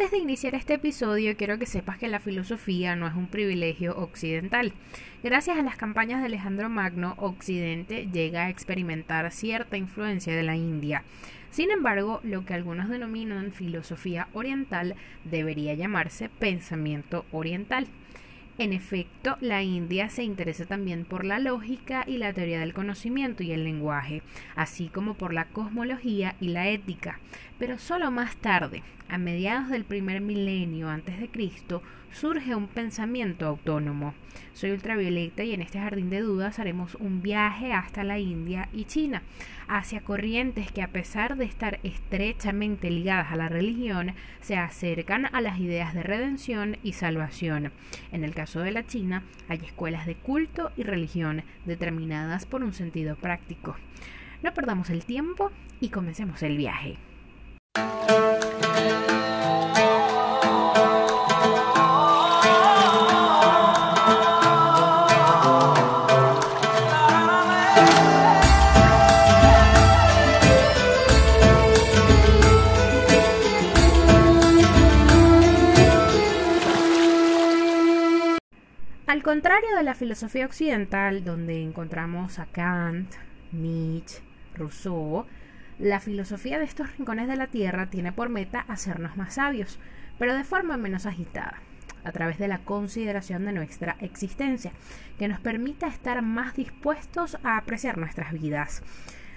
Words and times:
Antes 0.00 0.12
de 0.12 0.24
iniciar 0.24 0.54
este 0.54 0.72
episodio, 0.72 1.36
quiero 1.36 1.58
que 1.58 1.66
sepas 1.66 1.98
que 1.98 2.08
la 2.08 2.20
filosofía 2.20 2.96
no 2.96 3.06
es 3.06 3.14
un 3.14 3.26
privilegio 3.26 3.94
occidental. 3.98 4.72
Gracias 5.22 5.58
a 5.58 5.62
las 5.62 5.76
campañas 5.76 6.20
de 6.20 6.26
Alejandro 6.28 6.70
Magno, 6.70 7.16
Occidente 7.18 8.08
llega 8.10 8.46
a 8.46 8.48
experimentar 8.48 9.30
cierta 9.30 9.76
influencia 9.76 10.34
de 10.34 10.42
la 10.42 10.56
India. 10.56 11.04
Sin 11.50 11.70
embargo, 11.70 12.20
lo 12.22 12.46
que 12.46 12.54
algunos 12.54 12.88
denominan 12.88 13.52
filosofía 13.52 14.28
oriental 14.32 14.94
debería 15.24 15.74
llamarse 15.74 16.30
pensamiento 16.30 17.26
oriental. 17.30 17.86
En 18.60 18.74
efecto, 18.74 19.38
la 19.40 19.62
India 19.62 20.10
se 20.10 20.22
interesa 20.22 20.66
también 20.66 21.06
por 21.06 21.24
la 21.24 21.38
lógica 21.38 22.04
y 22.06 22.18
la 22.18 22.34
teoría 22.34 22.60
del 22.60 22.74
conocimiento 22.74 23.42
y 23.42 23.52
el 23.52 23.64
lenguaje, 23.64 24.22
así 24.54 24.88
como 24.88 25.14
por 25.14 25.32
la 25.32 25.46
cosmología 25.46 26.36
y 26.42 26.48
la 26.48 26.68
ética. 26.68 27.20
Pero 27.58 27.78
solo 27.78 28.10
más 28.10 28.36
tarde, 28.36 28.82
a 29.08 29.16
mediados 29.16 29.70
del 29.70 29.84
primer 29.84 30.20
milenio 30.20 30.90
antes 30.90 31.18
de 31.18 31.30
Cristo, 31.30 31.82
surge 32.12 32.54
un 32.54 32.66
pensamiento 32.66 33.46
autónomo. 33.46 34.14
Soy 34.52 34.72
ultravioleta 34.72 35.44
y 35.44 35.54
en 35.54 35.62
este 35.62 35.78
jardín 35.78 36.10
de 36.10 36.20
dudas 36.20 36.58
haremos 36.58 36.94
un 36.96 37.22
viaje 37.22 37.72
hasta 37.72 38.04
la 38.04 38.18
India 38.18 38.68
y 38.72 38.84
China, 38.84 39.22
hacia 39.68 40.02
corrientes 40.02 40.70
que 40.72 40.82
a 40.82 40.88
pesar 40.88 41.36
de 41.36 41.44
estar 41.44 41.80
estrechamente 41.82 42.90
ligadas 42.90 43.32
a 43.32 43.36
la 43.36 43.48
religión, 43.48 44.14
se 44.40 44.56
acercan 44.56 45.26
a 45.32 45.40
las 45.40 45.58
ideas 45.58 45.94
de 45.94 46.02
redención 46.02 46.76
y 46.82 46.92
salvación. 46.92 47.72
En 48.12 48.24
el 48.24 48.34
caso 48.34 48.60
de 48.60 48.72
la 48.72 48.86
China, 48.86 49.22
hay 49.48 49.60
escuelas 49.64 50.06
de 50.06 50.16
culto 50.16 50.72
y 50.76 50.82
religión 50.82 51.42
determinadas 51.64 52.46
por 52.46 52.62
un 52.62 52.72
sentido 52.72 53.16
práctico. 53.16 53.76
No 54.42 54.54
perdamos 54.54 54.90
el 54.90 55.04
tiempo 55.04 55.52
y 55.80 55.90
comencemos 55.90 56.42
el 56.42 56.56
viaje. 56.56 56.96
Contrario 79.30 79.76
de 79.76 79.84
la 79.84 79.94
filosofía 79.94 80.44
occidental, 80.44 81.22
donde 81.22 81.62
encontramos 81.62 82.40
a 82.40 82.46
Kant, 82.46 83.14
Nietzsche, 83.52 84.20
Rousseau, 84.56 85.24
la 85.78 86.00
filosofía 86.00 86.58
de 86.58 86.64
estos 86.64 86.96
rincones 86.96 87.28
de 87.28 87.36
la 87.36 87.46
Tierra 87.46 87.88
tiene 87.90 88.10
por 88.10 88.28
meta 88.28 88.64
hacernos 88.66 89.16
más 89.16 89.34
sabios, 89.34 89.78
pero 90.18 90.34
de 90.34 90.42
forma 90.42 90.76
menos 90.76 91.06
agitada, 91.06 91.62
a 92.02 92.10
través 92.10 92.38
de 92.38 92.48
la 92.48 92.58
consideración 92.58 93.44
de 93.44 93.52
nuestra 93.52 93.94
existencia, 94.00 94.72
que 95.16 95.28
nos 95.28 95.38
permita 95.38 95.86
estar 95.86 96.22
más 96.22 96.56
dispuestos 96.56 97.38
a 97.44 97.56
apreciar 97.56 97.98
nuestras 97.98 98.32
vidas. 98.32 98.82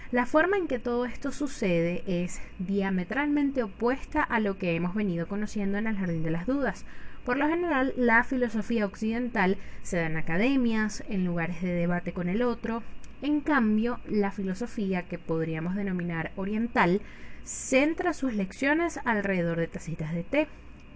La 0.09 0.25
forma 0.25 0.57
en 0.57 0.67
que 0.67 0.79
todo 0.79 1.05
esto 1.05 1.31
sucede 1.31 2.03
es 2.07 2.41
diametralmente 2.57 3.61
opuesta 3.61 4.23
a 4.23 4.39
lo 4.39 4.57
que 4.57 4.75
hemos 4.75 4.95
venido 4.95 5.27
conociendo 5.27 5.77
en 5.77 5.85
el 5.85 5.97
Jardín 5.97 6.23
de 6.23 6.31
las 6.31 6.47
Dudas, 6.47 6.83
por 7.25 7.37
lo 7.37 7.47
general, 7.47 7.93
la 7.95 8.23
filosofía 8.23 8.85
occidental 8.85 9.57
se 9.81 9.97
da 9.97 10.07
en 10.07 10.17
academias, 10.17 11.03
en 11.07 11.25
lugares 11.25 11.61
de 11.61 11.73
debate 11.73 12.11
con 12.11 12.27
el 12.27 12.41
otro. 12.41 12.83
En 13.21 13.39
cambio, 13.39 13.99
la 14.07 14.31
filosofía 14.31 15.03
que 15.03 15.17
podríamos 15.17 15.75
denominar 15.75 16.31
oriental 16.35 17.01
centra 17.45 18.13
sus 18.13 18.33
lecciones 18.33 18.99
alrededor 19.05 19.57
de 19.57 19.67
tacitas 19.67 20.13
de 20.13 20.23
té, 20.23 20.47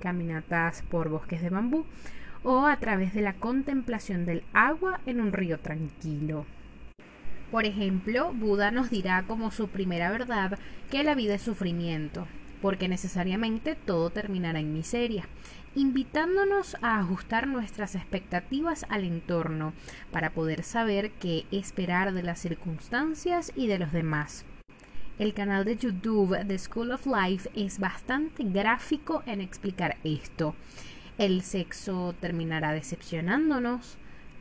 caminatas 0.01 0.81
por 0.83 1.09
bosques 1.09 1.41
de 1.41 1.49
bambú 1.49 1.85
o 2.43 2.65
a 2.65 2.77
través 2.77 3.13
de 3.13 3.21
la 3.21 3.33
contemplación 3.33 4.25
del 4.25 4.43
agua 4.53 4.99
en 5.05 5.21
un 5.21 5.31
río 5.31 5.59
tranquilo. 5.59 6.45
Por 7.51 7.65
ejemplo, 7.65 8.33
Buda 8.33 8.71
nos 8.71 8.89
dirá 8.89 9.23
como 9.23 9.51
su 9.51 9.69
primera 9.69 10.11
verdad 10.11 10.59
que 10.91 11.03
la 11.03 11.15
vida 11.15 11.35
es 11.35 11.41
sufrimiento, 11.41 12.27
porque 12.61 12.87
necesariamente 12.87 13.75
todo 13.75 14.09
terminará 14.09 14.59
en 14.59 14.73
miseria, 14.73 15.27
invitándonos 15.75 16.75
a 16.81 16.99
ajustar 16.99 17.47
nuestras 17.47 17.95
expectativas 17.95 18.85
al 18.89 19.03
entorno 19.03 19.73
para 20.11 20.31
poder 20.31 20.63
saber 20.63 21.11
qué 21.11 21.45
esperar 21.51 22.13
de 22.13 22.23
las 22.23 22.39
circunstancias 22.39 23.51
y 23.55 23.67
de 23.67 23.79
los 23.79 23.91
demás. 23.91 24.45
El 25.19 25.33
canal 25.33 25.65
de 25.65 25.77
YouTube 25.77 26.37
de 26.45 26.57
School 26.59 26.91
of 26.91 27.07
Life 27.07 27.49
es 27.55 27.79
bastante 27.79 28.43
gráfico 28.43 29.23
en 29.25 29.41
explicar 29.41 29.97
esto. 30.03 30.55
El 31.17 31.41
sexo 31.41 32.13
terminará 32.19 32.71
decepcionándonos, 32.71 33.97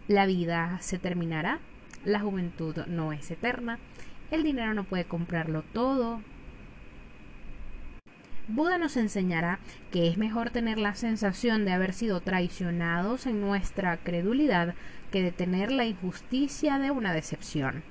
la 0.08 0.26
vida 0.26 0.78
se 0.80 0.98
terminará, 0.98 1.60
la 2.04 2.20
juventud 2.20 2.76
no 2.86 3.12
es 3.12 3.30
eterna, 3.30 3.78
el 4.30 4.42
dinero 4.42 4.74
no 4.74 4.84
puede 4.84 5.04
comprarlo 5.04 5.64
todo, 5.72 6.20
Buda 8.48 8.78
nos 8.78 8.96
enseñará 8.96 9.58
que 9.90 10.06
es 10.06 10.18
mejor 10.18 10.50
tener 10.50 10.78
la 10.78 10.94
sensación 10.94 11.64
de 11.64 11.72
haber 11.72 11.92
sido 11.92 12.20
traicionados 12.20 13.26
en 13.26 13.40
nuestra 13.40 13.96
credulidad 13.96 14.76
que 15.10 15.20
de 15.20 15.32
tener 15.32 15.72
la 15.72 15.84
injusticia 15.84 16.78
de 16.78 16.92
una 16.92 17.12
decepción. 17.12 17.82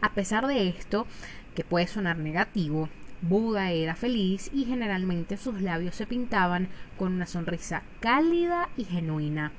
A 0.00 0.12
pesar 0.14 0.46
de 0.46 0.68
esto, 0.68 1.08
que 1.56 1.64
puede 1.64 1.88
sonar 1.88 2.16
negativo, 2.16 2.88
Buda 3.22 3.72
era 3.72 3.96
feliz 3.96 4.50
y 4.52 4.66
generalmente 4.66 5.36
sus 5.36 5.60
labios 5.60 5.96
se 5.96 6.06
pintaban 6.06 6.68
con 6.96 7.14
una 7.14 7.26
sonrisa 7.26 7.82
cálida 7.98 8.68
y 8.76 8.84
genuina. 8.84 9.50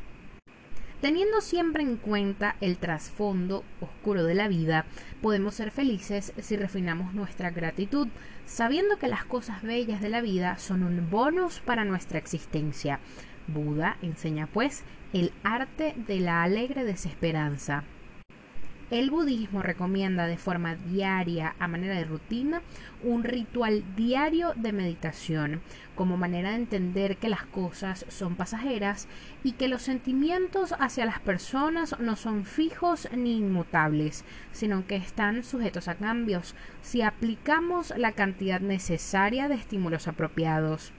Teniendo 1.01 1.41
siempre 1.41 1.83
en 1.83 1.97
cuenta 1.97 2.56
el 2.61 2.78
trasfondo 2.78 3.63
oscuro 3.81 4.23
de 4.23 4.33
la 4.33 4.47
vida, 4.47 4.85
podemos 5.22 5.56
ser 5.56 5.72
felices 5.72 6.33
si 6.39 6.56
refinamos 6.56 7.13
nuestra 7.13 7.51
gratitud, 7.51 8.07
sabiendo 8.45 8.97
que 8.97 9.07
las 9.07 9.25
cosas 9.25 9.61
bellas 9.61 10.01
de 10.01 10.09
la 10.09 10.22
vida 10.22 10.57
son 10.57 10.83
un 10.83 11.09
bonus 11.09 11.59
para 11.59 11.85
nuestra 11.85 12.17
existencia. 12.17 13.00
Buda 13.47 13.97
enseña 14.01 14.47
pues 14.47 14.83
el 15.13 15.31
arte 15.44 15.94
de 16.07 16.19
la 16.19 16.44
alegre 16.44 16.83
desesperanza. 16.83 17.83
El 18.91 19.09
budismo 19.09 19.63
recomienda 19.63 20.28
de 20.28 20.38
forma 20.38 20.75
diaria, 20.75 21.56
a 21.57 21.68
manera 21.68 21.96
de 21.96 22.06
rutina, 22.06 22.62
un 23.01 23.23
ritual 23.23 23.84
diario 23.96 24.53
de 24.56 24.73
meditación, 24.73 25.62
como 25.96 26.18
manera 26.18 26.51
de 26.51 26.57
entender 26.57 27.18
que 27.18 27.28
las 27.28 27.45
cosas 27.45 28.06
son 28.09 28.35
pasajeras 28.35 29.07
y 29.44 29.53
que 29.53 29.69
los 29.69 29.81
sentimientos 29.81 30.75
hacia 30.78 31.06
las 31.06 31.19
personas 31.19 32.00
no 32.00 32.16
son 32.16 32.45
fijos 32.45 33.09
ni 33.12 33.38
inmutables, 33.40 34.24
sino 34.51 34.85
que 34.85 34.97
están 34.97 35.44
sujetos 35.44 35.88
a 35.88 35.95
cambios 35.95 36.53
si 36.84 37.01
aplicamos 37.01 37.91
la 37.97 38.12
cantidad 38.12 38.59
necesaria 38.59 39.47
de 39.47 39.56
estímulos 39.56 40.07
apropiados. 40.07 40.94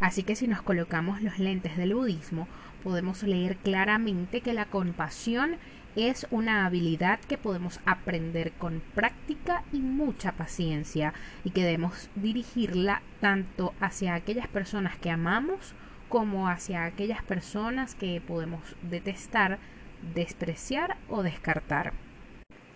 Así 0.00 0.24
que 0.24 0.34
si 0.34 0.48
nos 0.48 0.62
colocamos 0.62 1.22
los 1.22 1.38
lentes 1.38 1.76
del 1.76 1.94
budismo, 1.94 2.48
podemos 2.82 3.22
leer 3.22 3.58
claramente 3.58 4.40
que 4.40 4.52
la 4.52 4.64
compasión 4.64 5.58
es 5.96 6.26
una 6.30 6.64
habilidad 6.64 7.20
que 7.20 7.38
podemos 7.38 7.80
aprender 7.84 8.52
con 8.52 8.82
práctica 8.94 9.64
y 9.72 9.80
mucha 9.80 10.32
paciencia 10.32 11.12
y 11.44 11.50
que 11.50 11.62
debemos 11.62 12.08
dirigirla 12.14 13.02
tanto 13.20 13.74
hacia 13.80 14.14
aquellas 14.14 14.48
personas 14.48 14.96
que 14.96 15.10
amamos 15.10 15.74
como 16.08 16.48
hacia 16.48 16.84
aquellas 16.84 17.22
personas 17.22 17.94
que 17.94 18.20
podemos 18.20 18.60
detestar, 18.82 19.58
despreciar 20.14 20.96
o 21.08 21.22
descartar. 21.22 21.92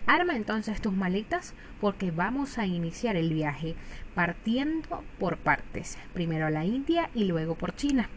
Arma 0.07 0.35
entonces 0.35 0.81
tus 0.81 0.93
maletas 0.93 1.53
porque 1.81 2.11
vamos 2.11 2.57
a 2.57 2.65
iniciar 2.65 3.15
el 3.15 3.33
viaje 3.33 3.75
partiendo 4.15 5.03
por 5.19 5.37
partes, 5.37 5.97
primero 6.13 6.47
a 6.47 6.49
la 6.49 6.65
India 6.65 7.09
y 7.13 7.25
luego 7.25 7.55
por 7.55 7.75
China. 7.75 8.09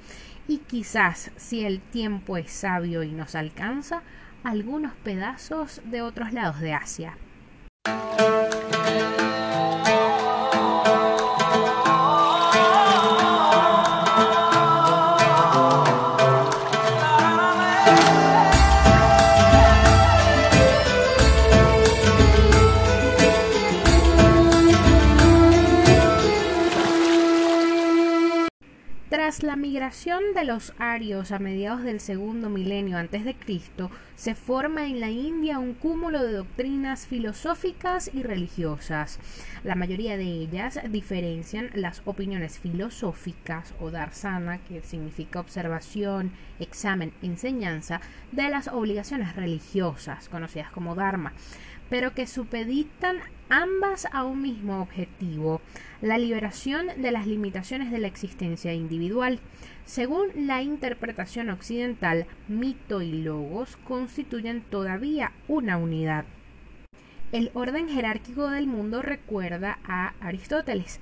Y 0.46 0.58
quizás 0.58 1.32
si 1.36 1.64
el 1.64 1.80
tiempo 1.80 2.36
es 2.36 2.50
sabio 2.50 3.02
y 3.02 3.10
nos 3.10 3.34
alcanza, 3.34 4.02
algunos 4.44 4.92
pedazos 5.04 5.81
de 5.84 6.02
otros 6.02 6.32
lados 6.32 6.60
de 6.60 6.72
Asia. 6.72 7.16
La 29.50 29.56
migración 29.56 30.23
de 30.32 30.44
los 30.44 30.73
arios 30.79 31.32
a 31.32 31.41
mediados 31.41 31.82
del 31.82 31.99
segundo 31.99 32.49
milenio 32.49 32.97
antes 32.97 33.25
de 33.25 33.35
Cristo, 33.35 33.91
se 34.14 34.37
forma 34.37 34.87
en 34.87 35.00
la 35.00 35.11
India 35.11 35.58
un 35.58 35.75
cúmulo 35.75 36.23
de 36.23 36.35
doctrinas 36.35 37.08
filosóficas 37.08 38.12
y 38.14 38.23
religiosas. 38.23 39.19
La 39.64 39.75
mayoría 39.75 40.17
de 40.17 40.23
ellas 40.23 40.79
diferencian 40.91 41.70
las 41.75 42.00
opiniones 42.05 42.61
filosóficas 42.61 43.75
o 43.81 43.91
darsana, 43.91 44.58
que 44.58 44.85
significa 44.85 45.41
observación, 45.41 46.31
examen, 46.61 47.12
enseñanza, 47.20 48.00
de 48.31 48.50
las 48.50 48.69
obligaciones 48.69 49.35
religiosas, 49.35 50.29
conocidas 50.29 50.70
como 50.70 50.94
dharma 50.94 51.32
pero 51.90 52.14
que 52.14 52.26
supeditan 52.26 53.19
ambas 53.50 54.06
a 54.12 54.25
un 54.25 54.40
mismo 54.40 54.81
objetivo, 54.81 55.60
la 56.00 56.16
liberación 56.16 56.87
de 56.96 57.10
las 57.10 57.26
limitaciones 57.26 57.90
de 57.90 57.98
la 57.98 58.06
existencia 58.06 58.72
individual. 58.72 59.40
Según 59.84 60.28
la 60.46 60.62
interpretación 60.62 61.50
occidental, 61.50 62.26
mito 62.48 63.02
y 63.02 63.22
logos 63.22 63.76
constituyen 63.76 64.62
todavía 64.62 65.32
una 65.48 65.76
unidad. 65.76 66.25
El 67.32 67.50
orden 67.54 67.88
jerárquico 67.88 68.48
del 68.50 68.66
mundo 68.66 69.02
recuerda 69.02 69.78
a 69.84 70.14
Aristóteles. 70.20 71.00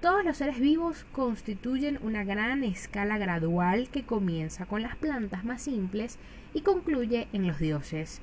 Todos 0.00 0.24
los 0.24 0.36
seres 0.36 0.60
vivos 0.60 1.06
constituyen 1.12 1.98
una 2.02 2.24
gran 2.24 2.62
escala 2.62 3.18
gradual 3.18 3.88
que 3.88 4.04
comienza 4.04 4.66
con 4.66 4.82
las 4.82 4.96
plantas 4.96 5.44
más 5.44 5.62
simples 5.62 6.18
y 6.52 6.60
concluye 6.60 7.28
en 7.32 7.46
los 7.46 7.58
dioses. 7.58 8.20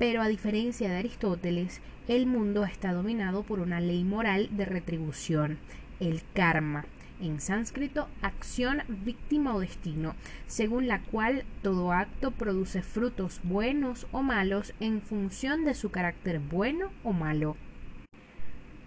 Pero 0.00 0.22
a 0.22 0.28
diferencia 0.28 0.88
de 0.88 0.96
Aristóteles, 0.96 1.82
el 2.08 2.24
mundo 2.24 2.64
está 2.64 2.94
dominado 2.94 3.42
por 3.42 3.60
una 3.60 3.80
ley 3.80 4.02
moral 4.02 4.48
de 4.50 4.64
retribución, 4.64 5.58
el 6.00 6.22
karma, 6.32 6.86
en 7.20 7.38
sánscrito 7.38 8.08
acción, 8.22 8.82
víctima 8.88 9.54
o 9.54 9.60
destino, 9.60 10.14
según 10.46 10.88
la 10.88 11.02
cual 11.02 11.44
todo 11.60 11.92
acto 11.92 12.30
produce 12.30 12.80
frutos 12.80 13.42
buenos 13.44 14.06
o 14.10 14.22
malos 14.22 14.72
en 14.80 15.02
función 15.02 15.66
de 15.66 15.74
su 15.74 15.90
carácter 15.90 16.40
bueno 16.40 16.90
o 17.04 17.12
malo. 17.12 17.58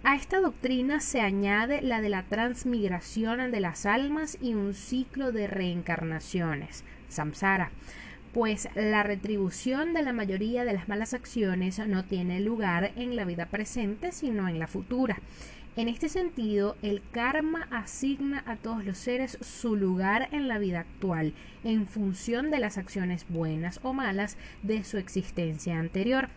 A 0.02 0.16
esta 0.16 0.40
doctrina 0.40 0.98
se 0.98 1.20
añade 1.20 1.80
la 1.80 2.00
de 2.00 2.08
la 2.08 2.24
transmigración 2.24 3.52
de 3.52 3.60
las 3.60 3.86
almas 3.86 4.36
y 4.40 4.54
un 4.54 4.74
ciclo 4.74 5.30
de 5.30 5.46
reencarnaciones, 5.46 6.82
samsara, 7.08 7.70
pues 8.34 8.68
la 8.74 9.04
retribución 9.04 9.94
de 9.94 10.02
la 10.02 10.12
mayoría 10.12 10.64
de 10.64 10.72
las 10.72 10.88
malas 10.88 11.14
acciones 11.14 11.78
no 11.78 12.04
tiene 12.04 12.40
lugar 12.40 12.90
en 12.96 13.14
la 13.14 13.24
vida 13.24 13.46
presente, 13.46 14.10
sino 14.10 14.48
en 14.48 14.58
la 14.58 14.66
futura. 14.66 15.18
En 15.76 15.88
este 15.88 16.08
sentido, 16.08 16.76
el 16.82 17.00
karma 17.12 17.68
asigna 17.70 18.42
a 18.46 18.56
todos 18.56 18.84
los 18.84 18.98
seres 18.98 19.38
su 19.40 19.76
lugar 19.76 20.28
en 20.32 20.48
la 20.48 20.58
vida 20.58 20.80
actual, 20.80 21.32
en 21.62 21.86
función 21.86 22.50
de 22.50 22.58
las 22.58 22.76
acciones 22.76 23.24
buenas 23.28 23.78
o 23.84 23.92
malas 23.92 24.36
de 24.64 24.82
su 24.82 24.98
existencia 24.98 25.78
anterior. 25.78 26.28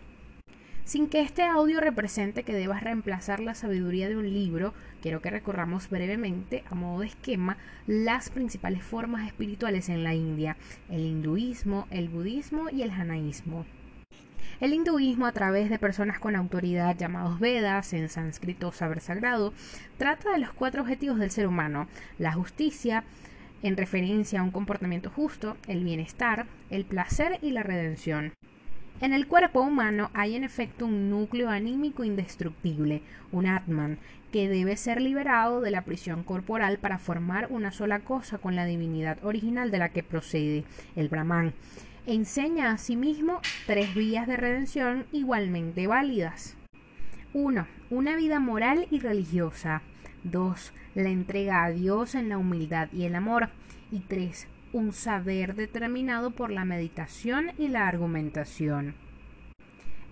Sin 0.87 1.09
que 1.09 1.21
este 1.21 1.43
audio 1.43 1.81
represente 1.81 2.43
que 2.43 2.53
debas 2.53 2.81
reemplazar 2.81 3.39
la 3.39 3.55
sabiduría 3.55 4.07
de 4.07 4.17
un 4.17 4.31
libro, 4.31 4.73
quiero 5.01 5.21
que 5.21 5.29
recorramos 5.29 5.89
brevemente, 5.89 6.63
a 6.69 6.75
modo 6.75 7.01
de 7.01 7.07
esquema, 7.07 7.57
las 7.85 8.29
principales 8.29 8.83
formas 8.83 9.27
espirituales 9.27 9.89
en 9.89 10.03
la 10.03 10.13
India, 10.13 10.57
el 10.89 11.01
hinduismo, 11.01 11.87
el 11.91 12.09
budismo 12.09 12.69
y 12.71 12.81
el 12.81 12.91
janaísmo. 12.91 13.65
El 14.59 14.73
hinduismo, 14.73 15.27
a 15.27 15.31
través 15.33 15.69
de 15.69 15.77
personas 15.77 16.19
con 16.19 16.35
autoridad 16.35 16.97
llamados 16.97 17.39
Vedas, 17.39 17.93
en 17.93 18.09
sánscrito 18.09 18.71
saber 18.71 19.01
sagrado, 19.01 19.53
trata 19.97 20.31
de 20.31 20.39
los 20.39 20.51
cuatro 20.51 20.81
objetivos 20.81 21.19
del 21.19 21.29
ser 21.29 21.47
humano, 21.47 21.87
la 22.17 22.33
justicia, 22.33 23.03
en 23.61 23.77
referencia 23.77 24.39
a 24.39 24.43
un 24.43 24.51
comportamiento 24.51 25.09
justo, 25.09 25.57
el 25.67 25.83
bienestar, 25.83 26.47
el 26.69 26.85
placer 26.85 27.37
y 27.41 27.51
la 27.51 27.63
redención. 27.63 28.33
En 28.99 29.13
el 29.13 29.27
cuerpo 29.27 29.61
humano 29.61 30.09
hay 30.15 30.35
en 30.35 30.43
efecto 30.43 30.87
un 30.87 31.11
núcleo 31.11 31.49
anímico 31.49 32.03
indestructible, 32.03 33.03
un 33.31 33.45
Atman, 33.45 33.99
que 34.31 34.49
debe 34.49 34.75
ser 34.75 35.01
liberado 35.01 35.61
de 35.61 35.69
la 35.69 35.83
prisión 35.83 36.23
corporal 36.23 36.79
para 36.79 36.97
formar 36.97 37.47
una 37.51 37.71
sola 37.71 37.99
cosa 37.99 38.39
con 38.39 38.55
la 38.55 38.65
divinidad 38.65 39.23
original 39.23 39.69
de 39.69 39.77
la 39.77 39.89
que 39.89 40.01
procede, 40.01 40.63
el 40.95 41.09
Brahman. 41.09 41.53
Enseña 42.07 42.71
asimismo 42.71 43.39
tres 43.67 43.93
vías 43.93 44.25
de 44.25 44.37
redención 44.37 45.05
igualmente 45.11 45.85
válidas. 45.85 46.57
1. 47.33 47.67
Una 47.91 48.15
vida 48.15 48.39
moral 48.39 48.87
y 48.89 48.99
religiosa. 48.99 49.83
2. 50.23 50.73
La 50.95 51.09
entrega 51.09 51.63
a 51.63 51.69
Dios 51.69 52.15
en 52.15 52.29
la 52.29 52.39
humildad 52.39 52.89
y 52.91 53.03
el 53.03 53.13
amor. 53.13 53.49
Y 53.91 53.99
3 53.99 54.47
un 54.73 54.93
saber 54.93 55.55
determinado 55.55 56.31
por 56.31 56.51
la 56.51 56.65
meditación 56.65 57.51
y 57.57 57.67
la 57.67 57.87
argumentación. 57.87 58.95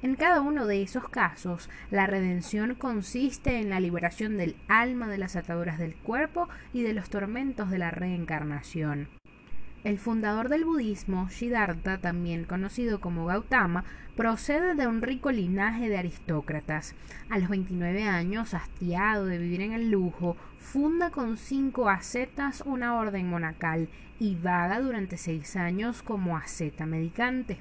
En 0.01 0.15
cada 0.15 0.41
uno 0.41 0.67
de 0.67 0.83
esos 0.83 1.09
casos, 1.09 1.69
la 1.89 2.05
redención 2.05 2.75
consiste 2.75 3.59
en 3.59 3.69
la 3.69 3.79
liberación 3.79 4.37
del 4.37 4.55
alma 4.67 5.07
de 5.07 5.17
las 5.17 5.35
ataduras 5.35 5.79
del 5.79 5.95
cuerpo 5.95 6.47
y 6.73 6.83
de 6.83 6.93
los 6.93 7.09
tormentos 7.09 7.71
de 7.71 7.79
la 7.79 7.89
reencarnación. 7.91 9.07
El 9.83 9.99
fundador 9.99 10.49
del 10.49 10.65
budismo, 10.65 11.29
Siddhartha, 11.29 11.99
también 11.99 12.45
conocido 12.45 12.99
como 12.99 13.25
Gautama, 13.25 13.83
procede 14.15 14.73
de 14.73 14.87
un 14.87 15.01
rico 15.01 15.31
linaje 15.31 15.89
de 15.89 15.97
aristócratas. 15.97 16.95
A 17.29 17.37
los 17.37 17.49
29 17.49 18.03
años, 18.03 18.53
hastiado 18.53 19.25
de 19.25 19.37
vivir 19.37 19.61
en 19.61 19.73
el 19.73 19.91
lujo, 19.91 20.37
funda 20.57 21.11
con 21.11 21.37
cinco 21.37 21.87
ascetas 21.87 22.63
una 22.65 22.95
orden 22.95 23.29
monacal 23.29 23.87
y 24.19 24.35
vaga 24.35 24.79
durante 24.79 25.17
seis 25.17 25.55
años 25.55 26.01
como 26.01 26.37
asceta 26.37 26.85
medicante. 26.85 27.57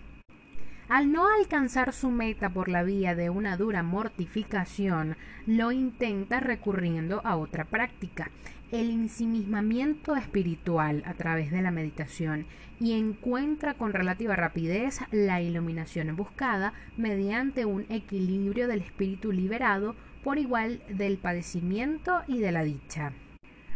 Al 0.88 1.10
no 1.10 1.26
alcanzar 1.26 1.92
su 1.92 2.10
meta 2.10 2.50
por 2.50 2.68
la 2.68 2.82
vía 2.82 3.14
de 3.14 3.30
una 3.30 3.56
dura 3.56 3.82
mortificación, 3.82 5.16
lo 5.46 5.72
intenta 5.72 6.40
recurriendo 6.40 7.22
a 7.24 7.36
otra 7.36 7.64
práctica, 7.64 8.30
el 8.70 8.90
ensimismamiento 8.90 10.14
espiritual 10.14 11.02
a 11.06 11.14
través 11.14 11.50
de 11.50 11.62
la 11.62 11.70
meditación 11.70 12.46
y 12.80 12.92
encuentra 12.92 13.74
con 13.74 13.92
relativa 13.92 14.36
rapidez 14.36 15.00
la 15.10 15.40
iluminación 15.40 16.14
buscada 16.16 16.74
mediante 16.96 17.64
un 17.64 17.86
equilibrio 17.88 18.68
del 18.68 18.82
espíritu 18.82 19.32
liberado 19.32 19.94
por 20.22 20.38
igual 20.38 20.82
del 20.88 21.18
padecimiento 21.18 22.22
y 22.26 22.40
de 22.40 22.52
la 22.52 22.64
dicha. 22.64 23.12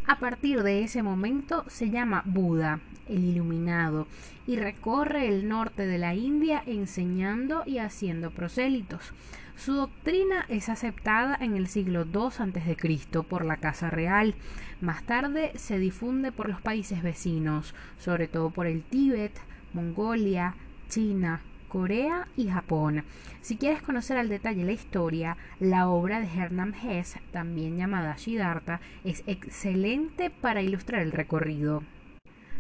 A 0.09 0.19
partir 0.19 0.63
de 0.63 0.85
ese 0.85 1.03
momento 1.03 1.67
se 1.69 1.91
llama 1.91 2.23
Buda, 2.25 2.81
el 3.09 3.25
iluminado, 3.25 4.07
y 4.47 4.57
recorre 4.57 5.29
el 5.29 5.47
norte 5.47 5.87
de 5.87 5.99
la 5.99 6.15
India 6.15 6.63
enseñando 6.65 7.63
y 7.67 7.77
haciendo 7.77 8.31
prosélitos. 8.31 9.13
Su 9.55 9.75
doctrina 9.75 10.47
es 10.49 10.71
aceptada 10.71 11.37
en 11.39 11.57
el 11.57 11.67
siglo 11.67 12.07
II 12.07 12.21
a.C. 12.39 13.23
por 13.29 13.45
la 13.45 13.59
Casa 13.59 13.91
Real. 13.91 14.35
Más 14.81 15.03
tarde 15.03 15.53
se 15.57 15.79
difunde 15.79 16.33
por 16.33 16.49
los 16.49 16.63
países 16.63 17.03
vecinos, 17.03 17.75
sobre 17.99 18.29
todo 18.29 18.49
por 18.49 18.67
el 18.67 18.85
Tíbet, 18.85 19.39
Mongolia, 19.75 20.55
China, 20.89 21.43
Corea 21.69 22.29
y 22.37 22.49
Japón. 22.49 23.05
Si 23.41 23.57
quieres 23.57 23.83
conocer 23.83 24.17
al 24.17 24.29
detalle 24.29 24.65
la 24.65 24.73
historia, 24.73 25.37
la 25.61 25.89
obra 25.89 26.21
de 26.21 26.27
Hermann 26.27 26.75
Hesse, 26.75 27.21
también 27.31 27.77
llamada 27.77 28.19
Siddhartha, 28.19 28.81
es 29.05 29.23
excelente 29.27 30.31
para 30.31 30.63
ilustrar 30.63 31.03
el 31.03 31.13
recorrido. 31.13 31.83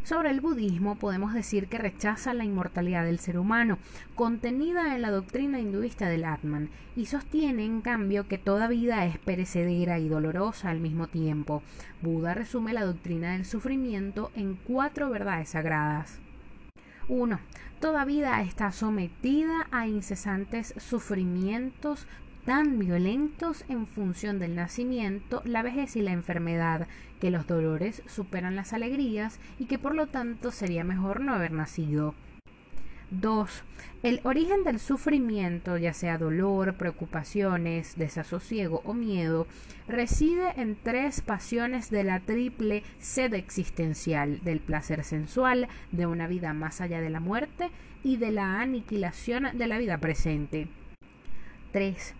Sobre 0.08 0.30
el 0.30 0.40
budismo 0.40 0.94
podemos 0.94 1.34
decir 1.34 1.68
que 1.68 1.76
rechaza 1.76 2.32
la 2.32 2.46
inmortalidad 2.46 3.04
del 3.04 3.18
ser 3.18 3.38
humano, 3.38 3.76
contenida 4.14 4.94
en 4.94 5.02
la 5.02 5.10
doctrina 5.10 5.60
hinduista 5.60 6.08
del 6.08 6.24
Atman, 6.24 6.70
y 6.96 7.04
sostiene 7.04 7.66
en 7.66 7.82
cambio 7.82 8.26
que 8.26 8.38
toda 8.38 8.68
vida 8.68 9.04
es 9.04 9.18
perecedera 9.18 9.98
y 9.98 10.08
dolorosa 10.08 10.70
al 10.70 10.80
mismo 10.80 11.08
tiempo. 11.08 11.62
Buda 12.00 12.32
resume 12.32 12.72
la 12.72 12.86
doctrina 12.86 13.32
del 13.32 13.44
sufrimiento 13.44 14.30
en 14.34 14.54
cuatro 14.54 15.10
verdades 15.10 15.50
sagradas. 15.50 16.20
1. 17.08 17.38
Toda 17.80 18.04
vida 18.04 18.42
está 18.42 18.72
sometida 18.72 19.68
a 19.70 19.86
incesantes 19.86 20.74
sufrimientos 20.78 22.08
tan 22.44 22.80
violentos 22.80 23.64
en 23.68 23.86
función 23.86 24.40
del 24.40 24.56
nacimiento, 24.56 25.42
la 25.44 25.62
vejez 25.62 25.94
y 25.94 26.02
la 26.02 26.10
enfermedad, 26.10 26.88
que 27.20 27.30
los 27.30 27.46
dolores 27.46 28.02
superan 28.06 28.56
las 28.56 28.72
alegrías 28.72 29.38
y 29.60 29.66
que 29.66 29.78
por 29.78 29.94
lo 29.94 30.08
tanto 30.08 30.50
sería 30.50 30.82
mejor 30.82 31.20
no 31.20 31.34
haber 31.34 31.52
nacido. 31.52 32.14
2. 33.10 33.62
El 34.02 34.20
origen 34.22 34.64
del 34.64 34.78
sufrimiento, 34.78 35.76
ya 35.76 35.92
sea 35.92 36.18
dolor, 36.18 36.74
preocupaciones, 36.76 37.96
desasosiego 37.96 38.82
o 38.84 38.94
miedo, 38.94 39.46
reside 39.88 40.52
en 40.56 40.76
tres 40.76 41.20
pasiones 41.20 41.90
de 41.90 42.04
la 42.04 42.20
triple 42.20 42.84
sed 42.98 43.34
existencial, 43.34 44.40
del 44.44 44.60
placer 44.60 45.04
sensual, 45.04 45.68
de 45.90 46.06
una 46.06 46.26
vida 46.26 46.52
más 46.52 46.80
allá 46.80 47.00
de 47.00 47.10
la 47.10 47.20
muerte 47.20 47.70
y 48.04 48.16
de 48.16 48.30
la 48.30 48.60
aniquilación 48.60 49.48
de 49.54 49.66
la 49.66 49.78
vida 49.78 49.98
presente. 49.98 50.68
3. 51.72 52.14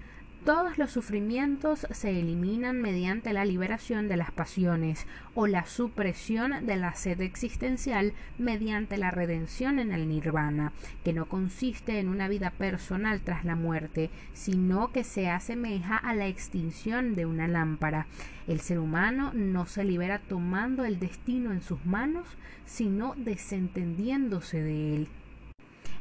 Todos 0.49 0.79
los 0.79 0.93
sufrimientos 0.93 1.87
se 1.91 2.09
eliminan 2.09 2.81
mediante 2.81 3.35
la 3.35 3.45
liberación 3.45 4.09
de 4.09 4.17
las 4.17 4.31
pasiones 4.31 5.07
o 5.35 5.47
la 5.47 5.67
supresión 5.67 6.65
de 6.65 6.77
la 6.77 6.95
sed 6.95 7.21
existencial 7.21 8.15
mediante 8.39 8.97
la 8.97 9.11
redención 9.11 9.79
en 9.79 9.93
el 9.93 10.09
nirvana, 10.09 10.73
que 11.05 11.13
no 11.13 11.27
consiste 11.27 11.99
en 11.99 12.09
una 12.09 12.29
vida 12.29 12.51
personal 12.51 13.21
tras 13.21 13.45
la 13.45 13.57
muerte, 13.57 14.09
sino 14.33 14.91
que 14.91 15.05
se 15.05 15.29
asemeja 15.29 15.99
a 15.99 16.15
la 16.15 16.29
extinción 16.29 17.15
de 17.15 17.27
una 17.27 17.47
lámpara. 17.47 18.07
El 18.47 18.61
ser 18.61 18.79
humano 18.79 19.33
no 19.35 19.67
se 19.67 19.85
libera 19.85 20.19
tomando 20.19 20.87
el 20.87 20.99
destino 20.99 21.53
en 21.53 21.61
sus 21.61 21.85
manos, 21.85 22.27
sino 22.65 23.13
desentendiéndose 23.19 24.63
de 24.63 24.97
él. 24.97 25.09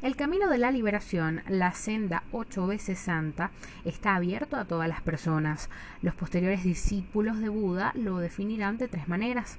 El 0.02 0.16
camino 0.16 0.48
de 0.48 0.60
la 0.60 0.70
liberación, 0.70 1.42
la 1.50 1.72
senda 1.74 2.24
ocho 2.32 2.68
veces 2.68 3.00
santa, 3.00 3.50
está 3.84 4.16
abierto 4.16 4.56
a 4.56 4.66
todas 4.66 4.88
las 4.88 5.02
personas. 5.02 5.72
Los 6.04 6.14
posteriores 6.14 6.64
discípulos 6.64 7.40
de 7.40 7.50
Buda 7.50 7.94
lo 7.96 8.20
definirán 8.20 8.78
de 8.78 8.88
tres 8.88 9.08
maneras. 9.08 9.58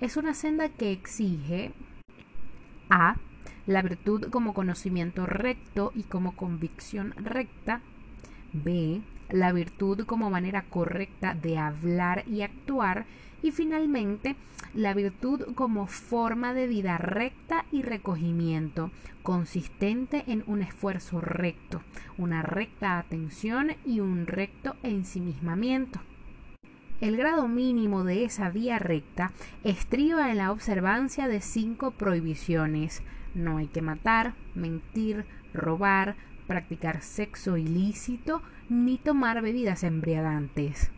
Es 0.00 0.16
una 0.16 0.34
senda 0.34 0.68
que 0.68 0.92
exige 0.92 1.72
a 2.90 3.16
la 3.66 3.82
virtud 3.82 4.30
como 4.30 4.54
conocimiento 4.54 5.26
recto 5.26 5.90
y 5.96 6.04
como 6.04 6.36
convicción 6.36 7.12
recta, 7.16 7.80
b 8.52 9.02
la 9.30 9.52
virtud 9.52 10.04
como 10.04 10.30
manera 10.30 10.62
correcta 10.62 11.34
de 11.34 11.58
hablar 11.58 12.24
y 12.28 12.42
actuar 12.42 13.06
y 13.42 13.50
finalmente 13.50 14.36
la 14.74 14.94
virtud 14.94 15.54
como 15.54 15.86
forma 15.86 16.54
de 16.54 16.66
vida 16.66 16.96
recta 16.98 17.64
y 17.72 17.82
recogimiento, 17.82 18.90
consistente 19.22 20.24
en 20.26 20.44
un 20.46 20.62
esfuerzo 20.62 21.20
recto, 21.20 21.82
una 22.16 22.42
recta 22.42 22.98
atención 22.98 23.72
y 23.84 24.00
un 24.00 24.26
recto 24.26 24.76
ensimismamiento. 24.82 26.00
El 27.00 27.16
grado 27.16 27.48
mínimo 27.48 28.04
de 28.04 28.24
esa 28.24 28.48
vía 28.50 28.78
recta 28.78 29.32
estriba 29.64 30.30
en 30.30 30.38
la 30.38 30.52
observancia 30.52 31.26
de 31.26 31.40
cinco 31.40 31.90
prohibiciones. 31.90 33.02
No 33.34 33.56
hay 33.56 33.66
que 33.66 33.82
matar, 33.82 34.34
mentir, 34.54 35.24
robar, 35.52 36.14
practicar 36.46 37.02
sexo 37.02 37.56
ilícito 37.56 38.40
ni 38.72 38.96
tomar 38.96 39.42
bebidas 39.42 39.84
embriagantes. 39.84 40.90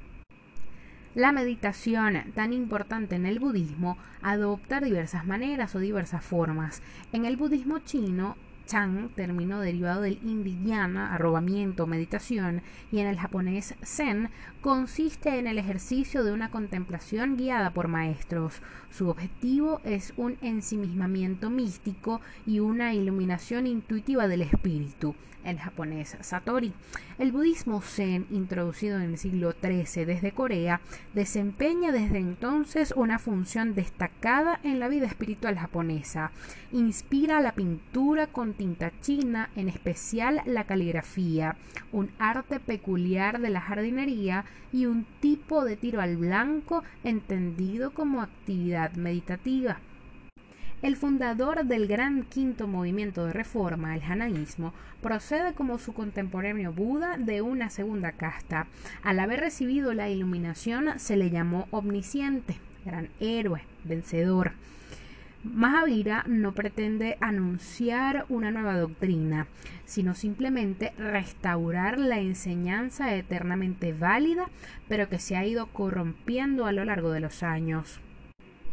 La 1.16 1.33
meditación, 1.33 2.33
tan 2.35 2.52
importante 2.52 3.16
en 3.16 3.26
el 3.26 3.40
budismo, 3.40 3.99
adopta 4.23 4.81
diversas 4.81 5.26
maneras 5.26 5.75
o 5.75 5.81
diversas 5.81 6.25
formas. 6.25 6.83
En 7.12 7.25
el 7.25 7.37
budismo 7.37 7.81
chino, 7.81 8.37
Chan, 8.66 9.11
término 9.14 9.61
derivado 9.61 10.02
del 10.02 10.19
hindi 10.23 10.73
arrobamiento, 10.73 11.87
meditación, 11.87 12.62
y 12.90 13.00
en 13.00 13.07
el 13.07 13.19
japonés 13.19 13.75
Zen, 13.85 14.31
consiste 14.61 15.38
en 15.38 15.47
el 15.47 15.59
ejercicio 15.59 16.25
de 16.25 16.33
una 16.33 16.50
contemplación 16.50 17.37
guiada 17.37 17.71
por 17.71 17.88
maestros. 17.88 18.62
Su 18.97 19.09
objetivo 19.09 19.81
es 19.83 20.13
un 20.17 20.39
ensimismamiento 20.41 21.51
místico 21.51 22.21
y 22.47 22.61
una 22.61 22.95
iluminación 22.95 23.67
intuitiva 23.67 24.29
del 24.29 24.43
espíritu, 24.43 25.17
en 25.45 25.59
japonés 25.59 26.17
Satori. 26.21 26.73
El 27.19 27.33
budismo 27.33 27.81
Zen, 27.81 28.27
introducido 28.31 28.97
en 28.97 29.11
el 29.11 29.19
siglo 29.19 29.53
XIII 29.53 30.05
desde 30.05 30.33
Corea, 30.33 30.81
desempeña 31.13 31.93
desde 31.93 32.19
entonces 32.19 32.95
una 32.97 33.19
función 33.19 33.75
destacada 33.75 34.61
en 34.63 34.81
la 34.81 34.89
vida 34.89 35.07
espiritual 35.07 35.59
japonesa. 35.59 36.31
Inspira 36.73 37.41
la 37.41 37.53
pintura 37.53 38.27
con 38.29 38.55
tinta 38.55 38.93
china, 39.01 39.51
en 39.57 39.69
especial 39.69 40.41
la 40.47 40.65
caligrafía, 40.65 41.57
un 41.93 42.11
arte 42.19 42.61
peculiar 42.61 43.41
de 43.41 43.51
la 43.51 43.61
jardinería 43.61 44.45
y 44.73 44.87
un 44.87 45.07
tipo 45.21 45.65
de 45.65 45.77
tiro 45.77 46.01
al 46.01 46.17
blanco 46.17 46.83
entendido 47.05 47.93
como 47.93 48.23
actividad 48.23 48.84
meditativa. 48.95 49.79
El 50.83 50.97
fundador 50.97 51.64
del 51.64 51.87
gran 51.87 52.25
quinto 52.25 52.67
movimiento 52.67 53.25
de 53.25 53.33
reforma, 53.33 53.95
el 53.95 54.03
janaísmo, 54.03 54.75
procede 55.00 55.55
como 55.55 55.79
su 55.79 55.95
contemporáneo 55.95 56.75
Buda 56.75 57.17
de 57.17 57.41
una 57.41 57.71
segunda 57.71 58.12
casta. 58.12 58.67
Al 59.03 59.19
haber 59.19 59.41
recibido 59.41 59.95
la 59.95 60.11
iluminación 60.11 60.99
se 60.99 61.17
le 61.17 61.31
llamó 61.31 61.69
omnisciente, 61.71 62.59
gran 62.85 63.09
héroe, 63.19 63.62
vencedor. 63.85 64.53
Mahavira 65.43 66.25
no 66.26 66.53
pretende 66.53 67.17
anunciar 67.21 68.26
una 68.29 68.50
nueva 68.50 68.79
doctrina, 68.79 69.47
sino 69.87 70.14
simplemente 70.14 70.93
restaurar 70.99 71.99
la 71.99 72.19
enseñanza 72.19 73.14
eternamente 73.14 73.95
válida, 73.95 74.50
pero 74.88 75.09
que 75.09 75.19
se 75.19 75.37
ha 75.37 75.47
ido 75.47 75.67
corrompiendo 75.67 76.67
a 76.67 76.73
lo 76.73 76.85
largo 76.85 77.11
de 77.11 77.21
los 77.21 77.43
años. 77.43 78.00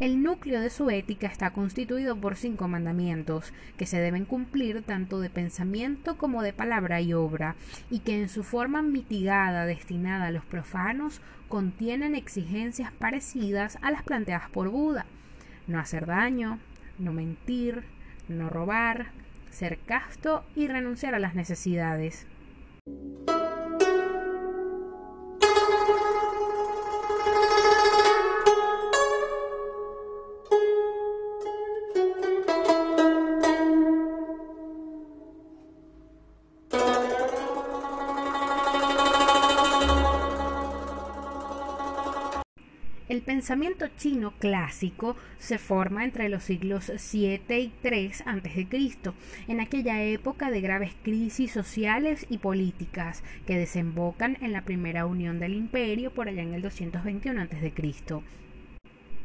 El 0.02 0.22
núcleo 0.22 0.60
de 0.60 0.70
su 0.70 0.90
ética 0.90 1.28
está 1.28 1.52
constituido 1.52 2.18
por 2.18 2.36
cinco 2.36 2.68
mandamientos, 2.68 3.54
que 3.78 3.86
se 3.86 4.02
deben 4.02 4.26
cumplir 4.26 4.82
tanto 4.82 5.22
de 5.22 5.30
pensamiento 5.30 6.18
como 6.18 6.42
de 6.42 6.52
palabra 6.52 7.00
y 7.00 7.14
obra, 7.14 7.56
y 7.90 8.00
que 8.00 8.20
en 8.20 8.28
su 8.28 8.44
forma 8.44 8.82
mitigada 8.82 9.66
destinada 9.66 10.28
a 10.28 10.32
los 10.32 10.44
profanos 10.44 11.22
contienen 11.48 12.16
exigencias 12.16 12.92
parecidas 12.92 13.78
a 13.82 13.92
las 13.92 14.04
planteadas 14.04 14.50
por 14.50 14.68
Buda 14.70 15.06
no 15.68 15.80
hacer 15.80 16.06
daño, 16.06 16.60
no 17.00 17.14
mentir, 17.14 17.84
no 18.28 18.50
robar, 18.50 19.08
ser 19.50 19.80
casto 19.80 20.44
y 20.56 20.68
renunciar 20.68 21.16
a 21.16 21.20
las 21.20 21.36
necesidades. 21.36 22.28
El 43.22 43.26
pensamiento 43.26 43.86
chino 44.00 44.34
clásico 44.40 45.16
se 45.38 45.60
forma 45.60 46.04
entre 46.04 46.28
los 46.28 46.44
siglos 46.44 46.92
7 46.98 47.60
y 47.60 47.72
3 47.84 48.24
a.C., 48.26 48.68
en 49.48 49.60
aquella 49.60 50.02
época 50.02 50.50
de 50.50 50.60
graves 50.60 50.96
crisis 51.04 51.52
sociales 51.52 52.26
y 52.32 52.40
políticas 52.40 53.24
que 53.46 53.60
desembocan 53.60 54.40
en 54.42 54.54
la 54.54 54.64
primera 54.64 55.06
unión 55.06 55.40
del 55.40 55.54
imperio 55.54 56.12
por 56.12 56.30
allá 56.30 56.42
en 56.42 56.56
el 56.56 56.64
221 56.64 57.42
a.C. 57.44 57.72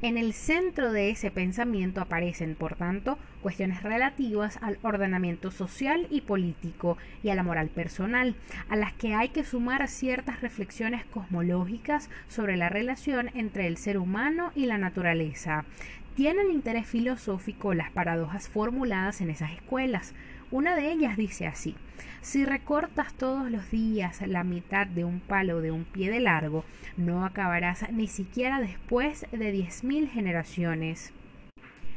En 0.03 0.19
el 0.19 0.35
centro 0.35 0.93
de 0.93 1.09
ese 1.09 1.31
pensamiento 1.31 2.03
aparecen, 2.03 2.55
por 2.55 2.77
tanto, 2.77 3.19
cuestiones 3.41 3.83
relativas 3.83 4.59
al 4.61 4.79
ordenamiento 4.83 5.51
social 5.51 6.07
y 6.11 6.21
político 6.21 6.99
y 7.23 7.31
a 7.31 7.35
la 7.35 7.43
moral 7.43 7.69
personal, 7.69 8.35
a 8.69 8.77
las 8.77 8.93
que 8.93 9.15
hay 9.15 9.31
que 9.31 9.43
sumar 9.43 9.89
ciertas 9.89 10.43
reflexiones 10.43 11.07
cosmológicas 11.07 12.11
sobre 12.29 12.59
la 12.59 12.69
relación 12.69 13.31
entre 13.35 13.67
el 13.67 13.79
ser 13.79 13.97
humano 13.97 14.53
y 14.55 14.67
la 14.67 14.77
naturaleza. 14.77 15.65
Tienen 16.15 16.51
interés 16.51 16.87
filosófico 16.87 17.73
las 17.73 17.91
paradojas 17.91 18.51
formuladas 18.51 19.23
en 19.23 19.31
esas 19.31 19.53
escuelas, 19.53 20.15
una 20.51 20.77
de 20.77 20.93
ellas 20.93 21.17
dice 21.17 21.47
así, 21.47 21.75
si 22.21 22.45
recortas 22.45 23.15
todos 23.15 23.51
los 23.51 23.71
días 23.71 24.21
la 24.27 24.45
mitad 24.45 24.87
de 24.87 25.05
un 25.05 25.21
palo 25.21 25.61
de 25.61 25.71
un 25.71 25.85
pie 25.85 26.11
de 26.11 26.21
largo, 26.21 26.65
no 26.97 27.25
acabarás 27.25 27.91
ni 27.93 28.09
siquiera 28.09 28.61
después 28.61 29.27
de 29.33 29.53
diez 29.53 29.85
mil 29.85 30.09
generaciones. 30.09 31.13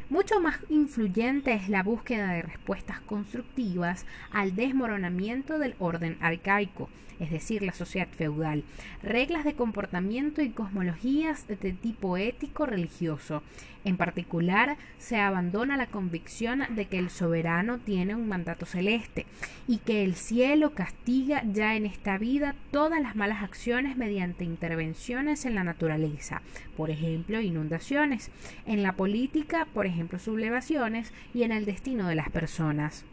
Mucho 0.09 0.39
más 0.39 0.57
influyente 0.69 1.53
es 1.53 1.69
la 1.69 1.83
búsqueda 1.83 2.33
de 2.33 2.41
respuestas 2.41 2.99
constructivas 3.01 4.07
al 4.31 4.55
desmoronamiento 4.55 5.59
del 5.59 5.75
orden 5.77 6.17
arcaico, 6.19 6.89
es 7.19 7.29
decir, 7.29 7.61
la 7.61 7.73
sociedad 7.73 8.07
feudal, 8.07 8.63
reglas 9.03 9.43
de 9.43 9.53
comportamiento 9.53 10.41
y 10.41 10.49
cosmologías 10.49 11.47
de 11.47 11.73
tipo 11.73 12.17
ético 12.17 12.65
religioso. 12.65 13.43
En 13.85 13.95
particular, 13.95 14.77
se 14.97 15.17
abandona 15.17 15.77
la 15.77 15.87
convicción 15.87 16.63
de 16.69 16.85
que 16.85 16.99
el 16.99 17.09
soberano 17.09 17.77
tiene 17.77 18.13
un 18.13 18.27
mandato 18.27 18.65
celeste 18.65 19.25
y 19.67 19.77
que 19.77 20.03
el 20.03 20.15
cielo 20.15 20.71
castiga 20.73 21.43
ya 21.45 21.75
en 21.75 21.85
esta 21.85 22.17
vida 22.17 22.55
todas 22.71 23.01
las 23.01 23.15
malas 23.15 23.41
acciones 23.41 23.95
mediante 23.95 24.43
intervenciones 24.43 25.45
en 25.45 25.55
la 25.55 25.63
naturaleza, 25.63 26.41
por 26.75 26.89
ejemplo, 26.89 27.39
inundaciones, 27.39 28.31
en 28.65 28.83
la 28.83 28.93
política, 28.93 29.65
por 29.73 29.85
sublevaciones 30.19 31.11
y 31.33 31.43
en 31.43 31.51
el 31.51 31.65
destino 31.65 32.07
de 32.07 32.15
las 32.15 32.29
personas. 32.29 33.03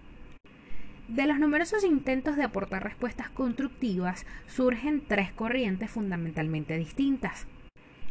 De 1.08 1.26
los 1.26 1.38
numerosos 1.38 1.84
intentos 1.84 2.36
de 2.36 2.42
aportar 2.42 2.82
respuestas 2.82 3.30
constructivas 3.30 4.26
surgen 4.46 5.02
tres 5.06 5.32
corrientes 5.32 5.90
fundamentalmente 5.90 6.76
distintas. 6.76 7.46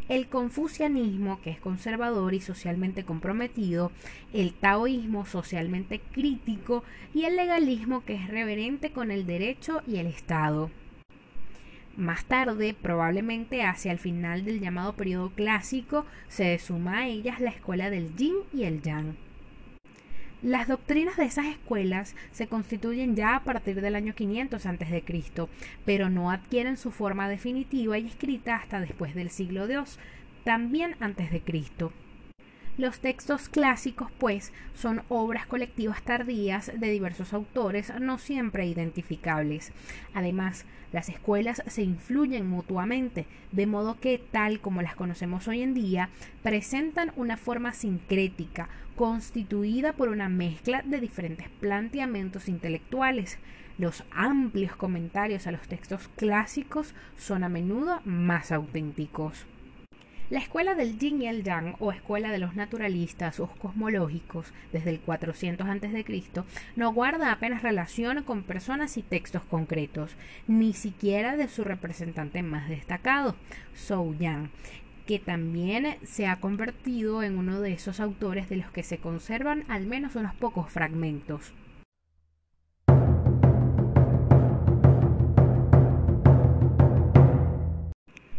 El 0.08 0.28
confucianismo, 0.28 1.42
que 1.42 1.50
es 1.50 1.60
conservador 1.60 2.34
y 2.34 2.40
socialmente 2.40 3.04
comprometido, 3.04 3.92
el 4.34 4.54
taoísmo, 4.54 5.26
socialmente 5.26 6.00
crítico, 6.00 6.84
y 7.14 7.24
el 7.24 7.36
legalismo, 7.36 8.06
que 8.06 8.14
es 8.14 8.28
reverente 8.30 8.92
con 8.92 9.10
el 9.10 9.26
derecho 9.26 9.82
y 9.88 9.98
el 9.98 10.08
Estado. 10.08 10.70
Más 11.98 12.26
tarde, 12.26 12.76
probablemente 12.80 13.64
hacia 13.64 13.94
el 13.94 14.00
final 14.00 14.44
del 14.44 14.60
llamado 14.60 14.94
periodo 14.94 15.30
clásico, 15.30 16.06
se 16.28 16.58
suma 16.60 17.00
a 17.00 17.08
ellas 17.08 17.40
la 17.40 17.52
escuela 17.52 17.90
del 17.90 18.14
yin 18.18 18.36
y 18.54 18.64
el 18.64 18.82
yang. 18.82 19.16
Las 20.42 20.68
doctrinas 20.68 21.16
de 21.16 21.24
esas 21.24 21.46
escuelas 21.46 22.14
se 22.32 22.48
constituyen 22.48 23.16
ya 23.16 23.38
a 23.38 23.44
partir 23.46 23.80
del 23.80 23.96
año 23.96 24.14
500 24.14 24.66
a.C., 24.66 25.04
pero 25.86 26.10
no 26.10 26.32
adquieren 26.32 26.76
su 26.76 26.92
forma 26.92 27.30
definitiva 27.30 27.98
y 27.98 28.08
escrita 28.08 28.58
hasta 28.58 28.82
después 28.82 29.16
del 29.16 29.30
siglo 29.30 29.66
II, 29.68 29.80
también 30.44 30.98
antes 31.00 31.32
de 31.32 31.42
Cristo. 31.42 31.94
Los 32.78 33.00
textos 33.00 33.48
clásicos, 33.48 34.12
pues, 34.18 34.52
son 34.74 35.04
obras 35.08 35.46
colectivas 35.48 36.02
tardías 36.02 36.72
de 36.78 36.90
diversos 36.90 37.32
autores, 37.32 37.94
no 38.02 38.18
siempre 38.18 38.66
identificables. 38.68 39.72
Además, 40.14 40.66
las 40.92 41.08
escuelas 41.08 41.64
se 41.68 41.84
influyen 41.84 42.46
mutuamente, 42.48 43.28
de 43.54 43.66
modo 43.66 43.98
que, 44.02 44.18
tal 44.18 44.60
como 44.60 44.82
las 44.82 44.96
conocemos 44.96 45.48
hoy 45.48 45.62
en 45.62 45.74
día, 45.74 46.10
presentan 46.44 47.14
una 47.16 47.38
forma 47.38 47.72
sincrética, 47.72 48.68
constituida 48.98 49.94
por 49.94 50.10
una 50.10 50.28
mezcla 50.28 50.82
de 50.82 51.00
diferentes 51.00 51.48
planteamientos 51.62 52.50
intelectuales. 52.50 53.38
Los 53.78 54.04
amplios 54.12 54.76
comentarios 54.76 55.48
a 55.48 55.52
los 55.54 55.66
textos 55.70 56.10
clásicos 56.18 56.94
son 57.18 57.46
a 57.46 57.50
menudo 57.50 58.02
más 58.04 58.52
auténticos. 58.52 59.46
La 60.32 60.40
escuela 60.40 60.74
del 60.74 60.98
yin 60.98 61.22
y 61.22 61.28
el 61.28 61.44
yang, 61.44 61.76
o 61.78 61.92
escuela 61.92 62.32
de 62.32 62.40
los 62.40 62.56
naturalistas 62.56 63.40
o 63.40 63.46
cosmológicos, 63.46 64.54
desde 64.74 64.90
el 64.90 65.00
400 65.00 65.68
a.C., 65.68 66.24
no 66.76 66.92
guarda 66.92 67.32
apenas 67.32 67.62
relación 67.62 68.24
con 68.24 68.42
personas 68.42 68.98
y 68.98 69.04
textos 69.04 69.44
concretos, 69.44 70.16
ni 70.48 70.74
siquiera 70.74 71.38
de 71.38 71.48
su 71.48 71.64
representante 71.64 72.42
más 72.42 72.68
destacado, 72.70 73.36
Zhou 73.76 74.16
Yang, 74.18 74.50
que 75.06 75.20
también 75.20 75.98
se 76.04 76.26
ha 76.26 76.40
convertido 76.40 77.22
en 77.22 77.38
uno 77.38 77.62
de 77.62 77.74
esos 77.74 78.00
autores 78.00 78.50
de 78.50 78.56
los 78.56 78.72
que 78.72 78.82
se 78.82 78.98
conservan 78.98 79.64
al 79.68 79.86
menos 79.86 80.16
unos 80.16 80.34
pocos 80.34 80.72
fragmentos. 80.72 81.54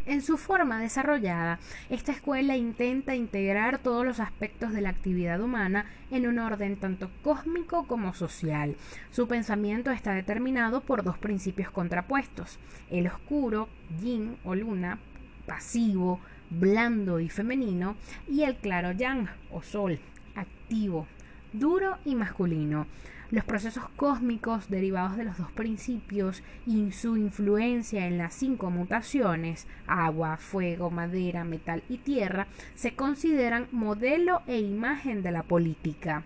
En 0.07 0.23
su 0.23 0.37
forma 0.37 0.79
desarrollada, 0.79 1.59
esta 1.91 2.13
escuela 2.13 2.57
intenta 2.57 3.17
integrar 3.17 3.79
todos 3.79 4.07
los 4.07 4.21
aspectos 4.21 4.73
de 4.73 4.81
la 4.81 4.91
actividad 4.91 5.41
humana 5.41 5.87
en 6.13 6.29
un 6.29 6.39
orden 6.39 6.77
tanto 6.77 7.11
cósmico 7.23 7.89
como 7.89 8.15
social. 8.15 8.77
Su 9.11 9.27
pensamiento 9.27 9.91
está 9.91 10.15
determinado 10.15 10.81
por 10.81 11.03
dos 11.03 11.19
principios 11.19 11.73
contrapuestos, 11.73 12.61
el 12.89 13.09
oscuro, 13.09 13.69
yin 14.01 14.37
o 14.45 14.55
luna, 14.55 15.01
pasivo, 15.45 16.21
blando 16.51 17.19
y 17.19 17.29
femenino, 17.29 17.97
y 18.29 18.45
el 18.45 18.55
claro 18.55 18.93
yang 18.93 19.27
o 19.51 19.61
sol, 19.63 19.99
activo, 20.37 21.09
duro 21.53 21.99
y 22.05 22.15
masculino 22.15 22.87
los 23.31 23.45
procesos 23.45 23.89
cósmicos 23.97 24.71
derivados 24.71 25.17
de 25.17 25.25
los 25.25 25.39
dos 25.39 25.51
principios 25.53 26.43
y 26.67 26.93
su 26.93 27.17
influencia 27.17 28.07
en 28.07 28.19
las 28.19 28.35
cinco 28.35 28.71
mutaciones, 28.71 29.67
agua, 29.87 30.37
fuego, 30.37 30.91
madera, 30.91 31.45
metal 31.45 31.83
y 31.89 31.99
tierra, 31.99 32.47
se 32.75 32.95
consideran 32.95 33.69
modelo 33.73 34.43
e 34.47 34.61
imagen 34.61 35.23
de 35.23 35.33
la 35.33 35.43
política. 35.43 36.25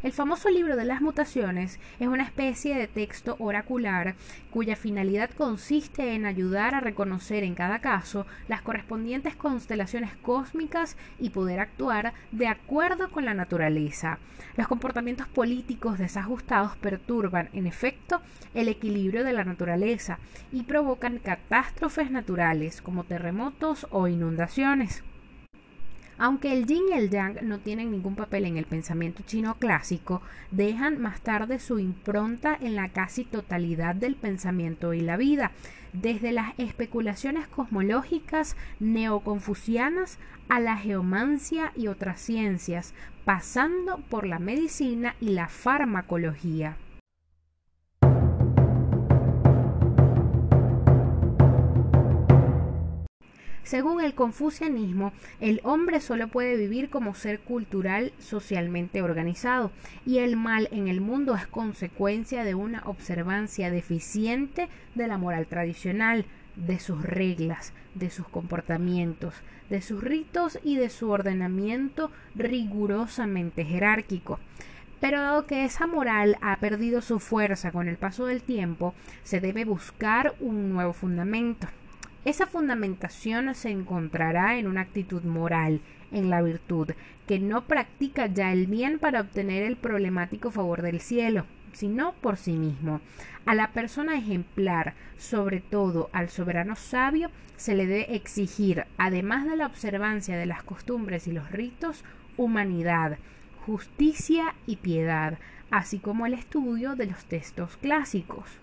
El 0.00 0.12
famoso 0.12 0.48
libro 0.48 0.76
de 0.76 0.84
las 0.84 1.00
mutaciones 1.00 1.80
es 1.98 2.06
una 2.06 2.22
especie 2.22 2.78
de 2.78 2.86
texto 2.86 3.34
oracular 3.40 4.14
cuya 4.48 4.76
finalidad 4.76 5.28
consiste 5.30 6.14
en 6.14 6.24
ayudar 6.24 6.76
a 6.76 6.80
reconocer 6.80 7.42
en 7.42 7.56
cada 7.56 7.80
caso 7.80 8.24
las 8.46 8.62
correspondientes 8.62 9.34
constelaciones 9.34 10.14
cósmicas 10.22 10.96
y 11.18 11.30
poder 11.30 11.58
actuar 11.58 12.12
de 12.30 12.46
acuerdo 12.46 13.10
con 13.10 13.24
la 13.24 13.34
naturaleza. 13.34 14.20
Los 14.56 14.68
comportamientos 14.68 15.26
políticos 15.26 15.98
desajustados 15.98 16.76
perturban, 16.76 17.48
en 17.52 17.66
efecto, 17.66 18.22
el 18.54 18.68
equilibrio 18.68 19.24
de 19.24 19.32
la 19.32 19.44
naturaleza 19.44 20.20
y 20.52 20.62
provocan 20.62 21.18
catástrofes 21.18 22.12
naturales 22.12 22.82
como 22.82 23.02
terremotos 23.02 23.88
o 23.90 24.06
inundaciones. 24.06 25.02
Aunque 26.18 26.52
el 26.52 26.66
yin 26.66 26.82
y 26.90 26.92
el 26.94 27.10
yang 27.10 27.38
no 27.42 27.60
tienen 27.60 27.92
ningún 27.92 28.16
papel 28.16 28.44
en 28.44 28.56
el 28.56 28.64
pensamiento 28.64 29.22
chino 29.24 29.54
clásico, 29.54 30.20
dejan 30.50 31.00
más 31.00 31.20
tarde 31.20 31.60
su 31.60 31.78
impronta 31.78 32.58
en 32.60 32.74
la 32.74 32.88
casi 32.88 33.22
totalidad 33.24 33.94
del 33.94 34.16
pensamiento 34.16 34.94
y 34.94 35.00
la 35.00 35.16
vida, 35.16 35.52
desde 35.92 36.32
las 36.32 36.58
especulaciones 36.58 37.46
cosmológicas 37.46 38.56
neoconfucianas 38.80 40.18
a 40.48 40.58
la 40.58 40.76
geomancia 40.76 41.72
y 41.76 41.86
otras 41.86 42.20
ciencias, 42.20 42.94
pasando 43.24 43.98
por 44.10 44.26
la 44.26 44.40
medicina 44.40 45.14
y 45.20 45.30
la 45.30 45.46
farmacología. 45.46 46.76
Según 53.68 54.00
el 54.00 54.14
confucianismo, 54.14 55.12
el 55.40 55.60
hombre 55.62 56.00
solo 56.00 56.28
puede 56.28 56.56
vivir 56.56 56.88
como 56.88 57.14
ser 57.14 57.40
cultural 57.40 58.14
socialmente 58.18 59.02
organizado 59.02 59.72
y 60.06 60.20
el 60.20 60.38
mal 60.38 60.70
en 60.72 60.88
el 60.88 61.02
mundo 61.02 61.34
es 61.34 61.46
consecuencia 61.46 62.44
de 62.44 62.54
una 62.54 62.80
observancia 62.86 63.70
deficiente 63.70 64.70
de 64.94 65.06
la 65.06 65.18
moral 65.18 65.46
tradicional, 65.48 66.24
de 66.56 66.78
sus 66.78 67.02
reglas, 67.02 67.74
de 67.94 68.08
sus 68.08 68.26
comportamientos, 68.26 69.34
de 69.68 69.82
sus 69.82 70.02
ritos 70.02 70.58
y 70.64 70.76
de 70.76 70.88
su 70.88 71.10
ordenamiento 71.10 72.10
rigurosamente 72.34 73.66
jerárquico. 73.66 74.40
Pero 74.98 75.20
dado 75.20 75.44
que 75.44 75.66
esa 75.66 75.86
moral 75.86 76.38
ha 76.40 76.56
perdido 76.56 77.02
su 77.02 77.20
fuerza 77.20 77.70
con 77.70 77.86
el 77.86 77.98
paso 77.98 78.24
del 78.24 78.42
tiempo, 78.42 78.94
se 79.24 79.40
debe 79.40 79.66
buscar 79.66 80.34
un 80.40 80.70
nuevo 80.70 80.94
fundamento. 80.94 81.68
Esa 82.24 82.46
fundamentación 82.46 83.54
se 83.54 83.70
encontrará 83.70 84.58
en 84.58 84.66
una 84.66 84.82
actitud 84.82 85.22
moral, 85.22 85.80
en 86.10 86.30
la 86.30 86.42
virtud, 86.42 86.90
que 87.26 87.38
no 87.38 87.62
practica 87.62 88.26
ya 88.26 88.52
el 88.52 88.66
bien 88.66 88.98
para 88.98 89.20
obtener 89.20 89.62
el 89.62 89.76
problemático 89.76 90.50
favor 90.50 90.82
del 90.82 91.00
cielo, 91.00 91.46
sino 91.72 92.12
por 92.14 92.36
sí 92.36 92.52
mismo. 92.52 93.00
A 93.46 93.54
la 93.54 93.72
persona 93.72 94.18
ejemplar, 94.18 94.94
sobre 95.16 95.60
todo 95.60 96.10
al 96.12 96.28
soberano 96.28 96.74
sabio, 96.74 97.30
se 97.56 97.74
le 97.74 97.86
debe 97.86 98.14
exigir, 98.14 98.84
además 98.98 99.46
de 99.48 99.56
la 99.56 99.66
observancia 99.66 100.36
de 100.36 100.46
las 100.46 100.62
costumbres 100.62 101.26
y 101.28 101.32
los 101.32 101.50
ritos, 101.50 102.04
humanidad, 102.36 103.18
justicia 103.64 104.54
y 104.66 104.76
piedad, 104.76 105.38
así 105.70 105.98
como 105.98 106.26
el 106.26 106.34
estudio 106.34 106.96
de 106.96 107.06
los 107.06 107.24
textos 107.26 107.76
clásicos. 107.76 108.60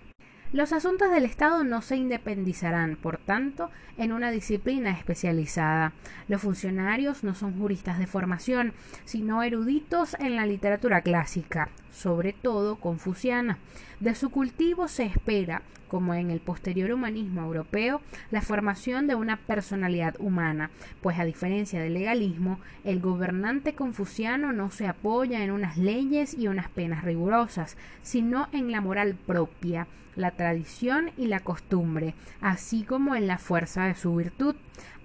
Los 0.55 0.71
asuntos 0.71 1.11
del 1.11 1.25
Estado 1.25 1.65
no 1.65 1.81
se 1.81 1.97
independizarán, 1.97 2.95
por 2.95 3.17
tanto, 3.17 3.71
en 3.97 4.13
una 4.13 4.31
disciplina 4.31 4.91
especializada. 4.91 5.91
Los 6.29 6.43
funcionarios 6.43 7.25
no 7.25 7.35
son 7.35 7.59
juristas 7.59 7.99
de 7.99 8.07
formación, 8.07 8.71
sino 9.03 9.43
eruditos 9.43 10.15
en 10.17 10.37
la 10.37 10.45
literatura 10.45 11.01
clásica, 11.01 11.67
sobre 11.95 12.33
todo 12.33 12.75
confuciana. 12.75 13.57
De 13.99 14.15
su 14.15 14.29
cultivo 14.29 14.87
se 14.87 15.05
espera, 15.05 15.61
como 15.87 16.13
en 16.13 16.29
el 16.29 16.41
posterior 16.41 16.91
humanismo 16.91 17.41
europeo, 17.41 18.01
la 18.31 18.41
formación 18.41 19.07
de 19.07 19.15
una 19.15 19.37
personalidad 19.37 20.15
humana, 20.19 20.71
pues 21.01 21.17
a 21.19 21.25
diferencia 21.25 21.79
del 21.79 21.93
legalismo, 21.93 22.59
el 22.83 22.99
gobernante 22.99 23.75
confuciano 23.75 24.51
no 24.51 24.71
se 24.71 24.87
apoya 24.87 25.43
en 25.43 25.51
unas 25.51 25.77
leyes 25.77 26.33
y 26.33 26.47
unas 26.47 26.69
penas 26.69 27.03
rigurosas, 27.03 27.77
sino 28.01 28.49
en 28.51 28.71
la 28.71 28.81
moral 28.81 29.15
propia, 29.15 29.87
la 30.15 30.31
tradición 30.31 31.11
y 31.17 31.27
la 31.27 31.39
costumbre, 31.39 32.13
así 32.41 32.83
como 32.83 33.15
en 33.15 33.27
la 33.27 33.37
fuerza 33.37 33.85
de 33.85 33.95
su 33.95 34.15
virtud. 34.15 34.55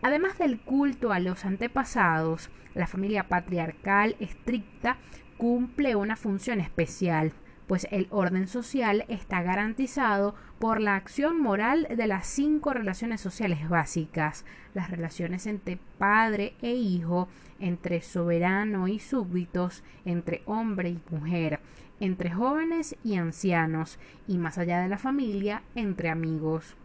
Además 0.02 0.38
del 0.38 0.58
culto 0.58 1.12
a 1.12 1.20
los 1.20 1.44
antepasados, 1.44 2.50
la 2.74 2.86
familia 2.86 3.28
patriarcal 3.28 4.16
estricta 4.20 4.96
cumple 5.40 5.96
una 5.96 6.16
función 6.16 6.60
especial, 6.60 7.32
pues 7.66 7.88
el 7.90 8.08
orden 8.10 8.46
social 8.46 9.06
está 9.08 9.42
garantizado 9.42 10.34
por 10.58 10.82
la 10.82 10.96
acción 10.96 11.40
moral 11.40 11.88
de 11.96 12.06
las 12.06 12.26
cinco 12.26 12.74
relaciones 12.74 13.22
sociales 13.22 13.66
básicas, 13.66 14.44
las 14.74 14.90
relaciones 14.90 15.46
entre 15.46 15.78
padre 15.96 16.56
e 16.60 16.74
hijo, 16.74 17.26
entre 17.58 18.02
soberano 18.02 18.86
y 18.86 18.98
súbditos, 18.98 19.82
entre 20.04 20.42
hombre 20.44 20.90
y 20.90 21.00
mujer, 21.10 21.60
entre 22.00 22.30
jóvenes 22.30 22.96
y 23.02 23.16
ancianos, 23.16 23.98
y 24.28 24.36
más 24.36 24.58
allá 24.58 24.82
de 24.82 24.90
la 24.90 24.98
familia, 24.98 25.62
entre 25.74 26.10
amigos. 26.10 26.76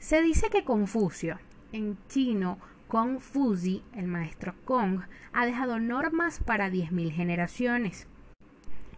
Se 0.00 0.22
dice 0.22 0.48
que 0.50 0.64
Confucio, 0.64 1.38
en 1.70 1.98
chino 2.08 2.58
Confuzi, 2.94 3.82
el 3.92 4.06
maestro 4.06 4.54
Kong, 4.64 5.00
ha 5.32 5.46
dejado 5.46 5.80
normas 5.80 6.38
para 6.38 6.70
10.000 6.70 7.10
generaciones. 7.10 8.06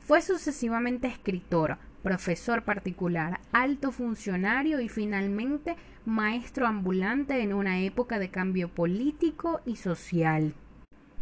Fue 0.01 0.21
sucesivamente 0.21 1.09
escritor, 1.09 1.79
profesor 2.03 2.63
particular, 2.63 3.41
alto 3.53 3.93
funcionario 3.93 4.81
y 4.83 4.91
finalmente 4.91 5.77
maestro 6.05 6.67
ambulante 6.67 7.41
en 7.41 7.55
una 7.55 7.81
época 7.81 8.19
de 8.19 8.29
cambio 8.29 8.69
político 8.69 9.63
y 9.65 9.77
social. 9.77 10.53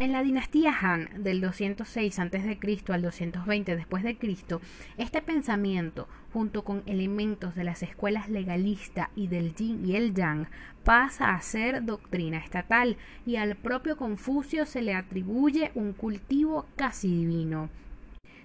En 0.01 0.11
la 0.11 0.25
dinastía 0.25 0.77
Han 0.77 1.23
del 1.23 1.41
206 1.41 2.19
a.C. 2.19 2.59
al 2.89 3.03
220 3.03 3.77
después 3.77 4.03
de 4.03 4.19
Cristo, 4.19 4.61
este 4.97 5.23
pensamiento, 5.23 6.09
junto 6.35 6.65
con 6.65 6.83
elementos 6.87 7.55
de 7.55 7.63
las 7.63 7.85
escuelas 7.85 8.29
legalista 8.29 9.11
y 9.15 9.29
del 9.29 9.55
yin 9.55 9.87
y 9.87 9.95
el 9.95 10.15
yang, 10.15 10.49
pasa 10.83 11.33
a 11.33 11.41
ser 11.41 11.85
doctrina 11.85 12.39
estatal 12.39 12.97
y 13.25 13.37
al 13.37 13.55
propio 13.55 13.97
Confucio 13.97 14.67
se 14.67 14.83
le 14.83 14.95
atribuye 14.95 15.71
un 15.77 15.93
cultivo 15.93 16.67
casi 16.75 17.07
divino. 17.07 17.71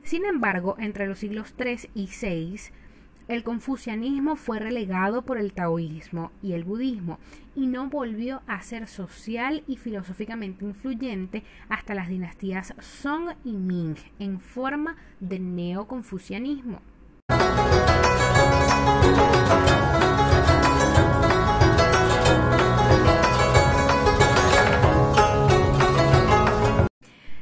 Sin 0.04 0.24
embargo, 0.26 0.76
entre 0.78 1.08
los 1.08 1.18
siglos 1.18 1.56
III 1.58 1.90
y 1.96 2.08
VI, 2.08 2.60
el 3.28 3.44
confucianismo 3.44 4.36
fue 4.36 4.60
relegado 4.60 5.24
por 5.24 5.40
el 5.40 5.54
taoísmo 5.54 6.32
y 6.44 6.54
el 6.54 6.66
budismo 6.66 7.18
y 7.56 7.66
no 7.66 7.90
volvió 7.90 8.44
a 8.46 8.62
ser 8.62 8.88
social 8.88 9.64
y 9.66 9.78
filosóficamente 9.78 10.64
influyente 10.64 11.44
hasta 11.70 11.96
las 11.96 12.08
dinastías 12.08 12.76
Song 12.80 13.32
y 13.44 13.54
Ming 13.54 13.98
en 14.20 14.40
forma 14.40 14.96
de 15.20 15.40
neoconfucianismo. 15.40 16.82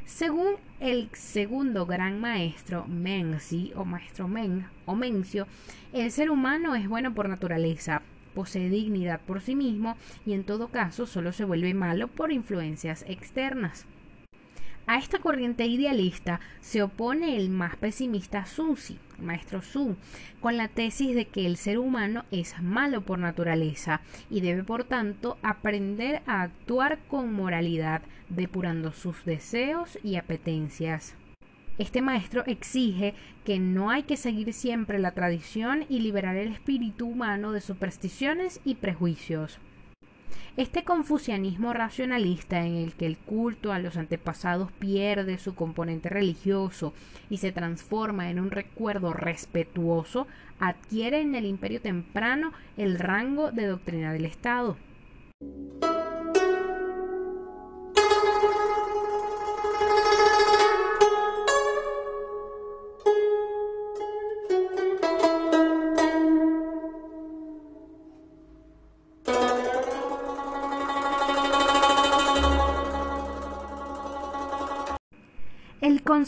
Según 0.04 0.56
el 0.80 1.08
segundo 1.12 1.86
gran 1.86 2.20
maestro, 2.20 2.86
Menzi, 2.86 3.72
o 3.76 3.84
maestro 3.84 4.28
Men, 4.28 4.66
o 4.84 4.94
Mencio, 4.96 5.46
el 5.92 6.10
ser 6.10 6.30
humano 6.30 6.74
es 6.74 6.88
bueno 6.88 7.14
por 7.14 7.28
naturaleza, 7.28 8.02
posee 8.34 8.68
dignidad 8.68 9.20
por 9.20 9.40
sí 9.40 9.54
mismo 9.54 9.96
y 10.26 10.32
en 10.32 10.44
todo 10.44 10.68
caso 10.68 11.06
solo 11.06 11.32
se 11.32 11.44
vuelve 11.44 11.72
malo 11.72 12.08
por 12.08 12.32
influencias 12.32 13.04
externas. 13.08 13.86
A 14.86 14.98
esta 14.98 15.18
corriente 15.18 15.66
idealista 15.66 16.40
se 16.60 16.82
opone 16.82 17.36
el 17.36 17.50
más 17.50 17.76
pesimista 17.76 18.46
Susi, 18.46 18.98
maestro 19.20 19.62
Su, 19.62 19.96
con 20.40 20.56
la 20.56 20.68
tesis 20.68 21.14
de 21.14 21.26
que 21.26 21.46
el 21.46 21.56
ser 21.56 21.78
humano 21.78 22.24
es 22.30 22.60
malo 22.62 23.02
por 23.02 23.18
naturaleza 23.18 24.00
y 24.30 24.40
debe 24.40 24.64
por 24.64 24.84
tanto 24.84 25.38
aprender 25.42 26.22
a 26.26 26.42
actuar 26.42 26.98
con 27.08 27.32
moralidad, 27.32 28.02
depurando 28.28 28.92
sus 28.92 29.24
deseos 29.24 29.98
y 30.02 30.16
apetencias. 30.16 31.14
Este 31.78 32.02
maestro 32.02 32.44
exige 32.46 33.14
que 33.44 33.60
no 33.60 33.90
hay 33.90 34.02
que 34.02 34.16
seguir 34.16 34.52
siempre 34.52 34.98
la 34.98 35.12
tradición 35.12 35.84
y 35.88 36.00
liberar 36.00 36.36
el 36.36 36.52
espíritu 36.52 37.06
humano 37.06 37.52
de 37.52 37.60
supersticiones 37.60 38.60
y 38.64 38.74
prejuicios. 38.74 39.60
Este 40.58 40.82
confucianismo 40.82 41.72
racionalista 41.72 42.66
en 42.66 42.74
el 42.74 42.94
que 42.94 43.06
el 43.06 43.16
culto 43.16 43.72
a 43.72 43.78
los 43.78 43.96
antepasados 43.96 44.72
pierde 44.72 45.38
su 45.38 45.54
componente 45.54 46.08
religioso 46.08 46.92
y 47.30 47.36
se 47.36 47.52
transforma 47.52 48.28
en 48.28 48.40
un 48.40 48.50
recuerdo 48.50 49.12
respetuoso 49.12 50.26
adquiere 50.58 51.20
en 51.20 51.36
el 51.36 51.46
imperio 51.46 51.80
temprano 51.80 52.52
el 52.76 52.98
rango 52.98 53.52
de 53.52 53.66
doctrina 53.66 54.12
del 54.12 54.24
Estado. 54.24 54.76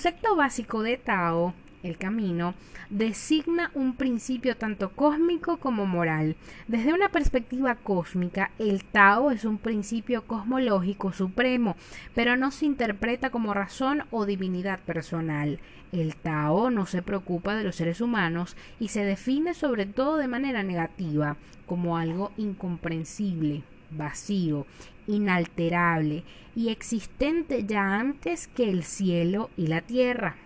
Concepto 0.01 0.35
básico 0.35 0.83
de 0.83 0.97
Tao, 0.97 1.53
el 1.83 1.99
camino, 1.99 2.55
designa 2.89 3.71
un 3.75 3.97
principio 3.97 4.57
tanto 4.57 4.93
cósmico 4.93 5.59
como 5.59 5.85
moral. 5.85 6.37
Desde 6.69 6.95
una 6.95 7.11
perspectiva 7.11 7.75
cósmica, 7.75 8.51
el 8.59 8.83
Tao 8.83 9.31
es 9.31 9.45
un 9.45 9.59
principio 9.59 10.23
cosmológico 10.23 11.13
supremo, 11.13 11.77
pero 12.15 12.35
no 12.39 12.51
se 12.51 12.65
interpreta 12.65 13.29
como 13.29 13.53
razón 13.53 14.05
o 14.11 14.25
divinidad 14.25 14.81
personal. 14.81 15.61
El 15.93 16.17
Tao 16.17 16.71
no 16.71 16.87
se 16.87 17.03
preocupa 17.03 17.55
de 17.55 17.65
los 17.65 17.77
seres 17.77 18.01
humanos 18.01 18.57
y 18.79 18.89
se 18.89 19.05
define 19.05 19.53
sobre 19.53 19.85
todo 19.85 20.17
de 20.17 20.29
manera 20.29 20.63
negativa, 20.63 21.37
como 21.67 21.99
algo 21.99 22.33
incomprensible, 22.39 23.65
vacío, 23.91 24.67
inalterable 25.07 26.25
y 26.55 26.69
existente 26.69 27.65
ya 27.65 27.99
antes 27.99 28.49
que 28.49 28.71
el 28.71 28.85
cielo 28.85 29.51
y 29.57 29.67
la 29.67 29.81
tierra. 29.83 30.37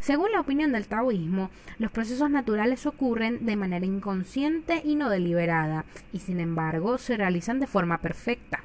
Según 0.00 0.32
la 0.32 0.40
opinión 0.40 0.72
del 0.72 0.86
taoísmo, 0.86 1.50
los 1.78 1.90
procesos 1.90 2.30
naturales 2.30 2.86
ocurren 2.86 3.44
de 3.44 3.56
manera 3.56 3.84
inconsciente 3.84 4.80
y 4.82 4.96
no 4.96 5.10
deliberada, 5.10 5.84
y 6.12 6.20
sin 6.20 6.40
embargo 6.40 6.96
se 6.96 7.18
realizan 7.18 7.60
de 7.60 7.66
forma 7.66 7.98
perfecta. 7.98 8.64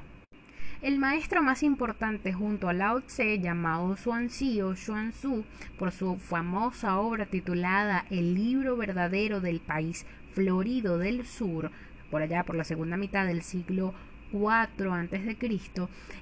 El 0.81 0.99
maestro 0.99 1.41
más 1.41 1.63
importante 1.63 2.31
junto 2.31 2.69
a 2.69 2.73
Lao 2.73 3.01
Tse, 3.01 3.39
llamado 3.39 3.97
Xuanzi 3.97 4.61
o 4.61 4.75
Xuanzu, 4.75 5.43
por 5.79 5.91
su 5.91 6.15
famosa 6.17 6.99
obra 6.99 7.25
titulada 7.25 8.05
El 8.09 8.35
libro 8.35 8.77
verdadero 8.77 9.41
del 9.41 9.59
país 9.59 10.05
florido 10.33 10.97
del 10.97 11.25
sur, 11.25 11.71
por 12.15 12.21
allá 12.21 12.45
por 12.45 12.56
la 12.56 12.63
segunda 12.63 12.95
mitad 12.95 13.28
del 13.28 13.41
siglo 13.41 13.93
4 14.32 14.93
a.C., 14.93 15.38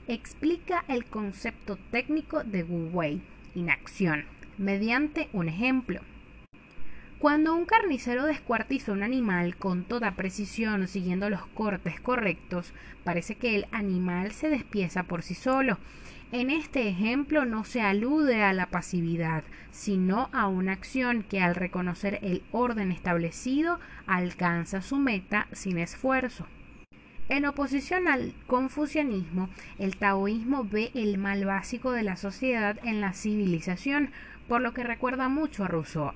explica 0.07 0.83
el 0.87 1.05
concepto 1.05 1.77
técnico 1.91 2.43
de 2.43 2.63
Wu 2.63 2.89
Wei, 2.91 3.21
inacción, 3.53 4.25
mediante 4.57 5.29
un 5.33 5.49
ejemplo. 5.49 6.01
Cuando 7.19 7.53
un 7.53 7.65
carnicero 7.65 8.25
descuartiza 8.25 8.91
un 8.91 9.03
animal 9.03 9.55
con 9.55 9.83
toda 9.83 10.15
precisión 10.15 10.87
siguiendo 10.87 11.29
los 11.29 11.45
cortes 11.45 11.99
correctos, 11.99 12.73
parece 13.03 13.35
que 13.35 13.55
el 13.55 13.67
animal 13.71 14.31
se 14.31 14.49
despieza 14.49 15.03
por 15.03 15.21
sí 15.21 15.35
solo. 15.35 15.77
En 16.33 16.49
este 16.49 16.89
ejemplo 16.89 17.45
no 17.45 17.63
se 17.63 17.81
alude 17.81 18.41
a 18.41 18.53
la 18.53 18.65
pasividad, 18.65 19.43
sino 19.69 20.29
a 20.33 20.47
una 20.47 20.71
acción 20.71 21.21
que 21.21 21.39
al 21.39 21.53
reconocer 21.53 22.17
el 22.23 22.41
orden 22.51 22.91
establecido 22.91 23.79
alcanza 24.07 24.81
su 24.81 24.97
meta 24.97 25.45
sin 25.51 25.77
esfuerzo. 25.77 26.47
En 27.29 27.45
oposición 27.45 28.07
al 28.07 28.33
confucianismo, 28.47 29.47
el 29.77 29.95
taoísmo 29.97 30.63
ve 30.63 30.89
el 30.95 31.19
mal 31.19 31.45
básico 31.45 31.91
de 31.91 32.01
la 32.01 32.15
sociedad 32.15 32.79
en 32.83 32.99
la 32.99 33.13
civilización, 33.13 34.09
por 34.47 34.59
lo 34.61 34.73
que 34.73 34.83
recuerda 34.83 35.29
mucho 35.29 35.63
a 35.63 35.67
Rousseau. 35.67 36.13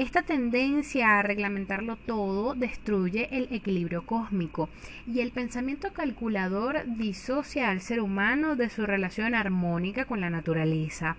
Esta 0.00 0.22
tendencia 0.22 1.18
a 1.18 1.22
reglamentarlo 1.22 1.96
todo 1.96 2.54
destruye 2.54 3.28
el 3.36 3.48
equilibrio 3.52 4.06
cósmico 4.06 4.70
y 5.06 5.20
el 5.20 5.30
pensamiento 5.30 5.92
calculador 5.92 6.84
disocia 6.86 7.68
al 7.68 7.82
ser 7.82 8.00
humano 8.00 8.56
de 8.56 8.70
su 8.70 8.86
relación 8.86 9.34
armónica 9.34 10.06
con 10.06 10.22
la 10.22 10.30
naturaleza. 10.30 11.18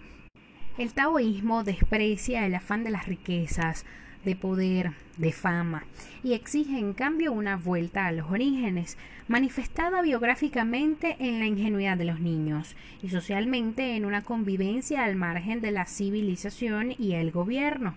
El 0.79 0.95
taoísmo 0.95 1.63
desprecia 1.63 2.43
el 2.47 2.55
afán 2.55 2.83
de 2.83 2.89
las 2.89 3.05
riquezas, 3.05 3.85
de 4.25 4.35
poder, 4.35 4.93
de 5.15 5.31
fama, 5.31 5.83
y 6.23 6.33
exige 6.33 6.79
en 6.79 6.93
cambio 6.93 7.33
una 7.33 7.57
vuelta 7.57 8.07
a 8.07 8.11
los 8.11 8.31
orígenes, 8.31 8.97
manifestada 9.27 10.01
biográficamente 10.01 11.17
en 11.19 11.37
la 11.37 11.45
ingenuidad 11.45 11.99
de 11.99 12.05
los 12.05 12.19
niños 12.19 12.75
y 13.03 13.09
socialmente 13.09 13.95
en 13.95 14.05
una 14.05 14.23
convivencia 14.23 15.03
al 15.03 15.15
margen 15.15 15.61
de 15.61 15.69
la 15.69 15.85
civilización 15.85 16.95
y 16.97 17.13
el 17.13 17.29
gobierno. 17.29 17.93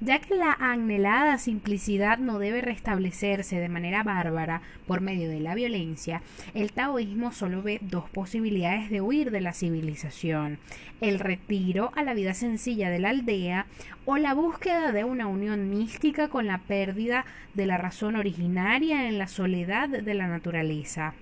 Ya 0.00 0.20
que 0.20 0.36
la 0.36 0.52
anhelada 0.52 1.38
simplicidad 1.38 2.18
no 2.18 2.38
debe 2.38 2.60
restablecerse 2.60 3.58
de 3.58 3.68
manera 3.68 4.04
bárbara 4.04 4.62
por 4.86 5.00
medio 5.00 5.28
de 5.28 5.40
la 5.40 5.56
violencia, 5.56 6.22
el 6.54 6.72
taoísmo 6.72 7.32
solo 7.32 7.62
ve 7.62 7.80
dos 7.82 8.08
posibilidades 8.08 8.90
de 8.90 9.00
huir 9.00 9.32
de 9.32 9.40
la 9.40 9.52
civilización, 9.52 10.58
el 11.00 11.18
retiro 11.18 11.90
a 11.96 12.04
la 12.04 12.14
vida 12.14 12.34
sencilla 12.34 12.90
de 12.90 13.00
la 13.00 13.10
aldea 13.10 13.66
o 14.04 14.18
la 14.18 14.34
búsqueda 14.34 14.92
de 14.92 15.02
una 15.02 15.26
unión 15.26 15.68
mística 15.68 16.28
con 16.28 16.46
la 16.46 16.58
pérdida 16.58 17.24
de 17.54 17.66
la 17.66 17.76
razón 17.76 18.14
originaria 18.14 19.08
en 19.08 19.18
la 19.18 19.26
soledad 19.26 19.88
de 19.88 20.14
la 20.14 20.28
naturaleza. 20.28 21.14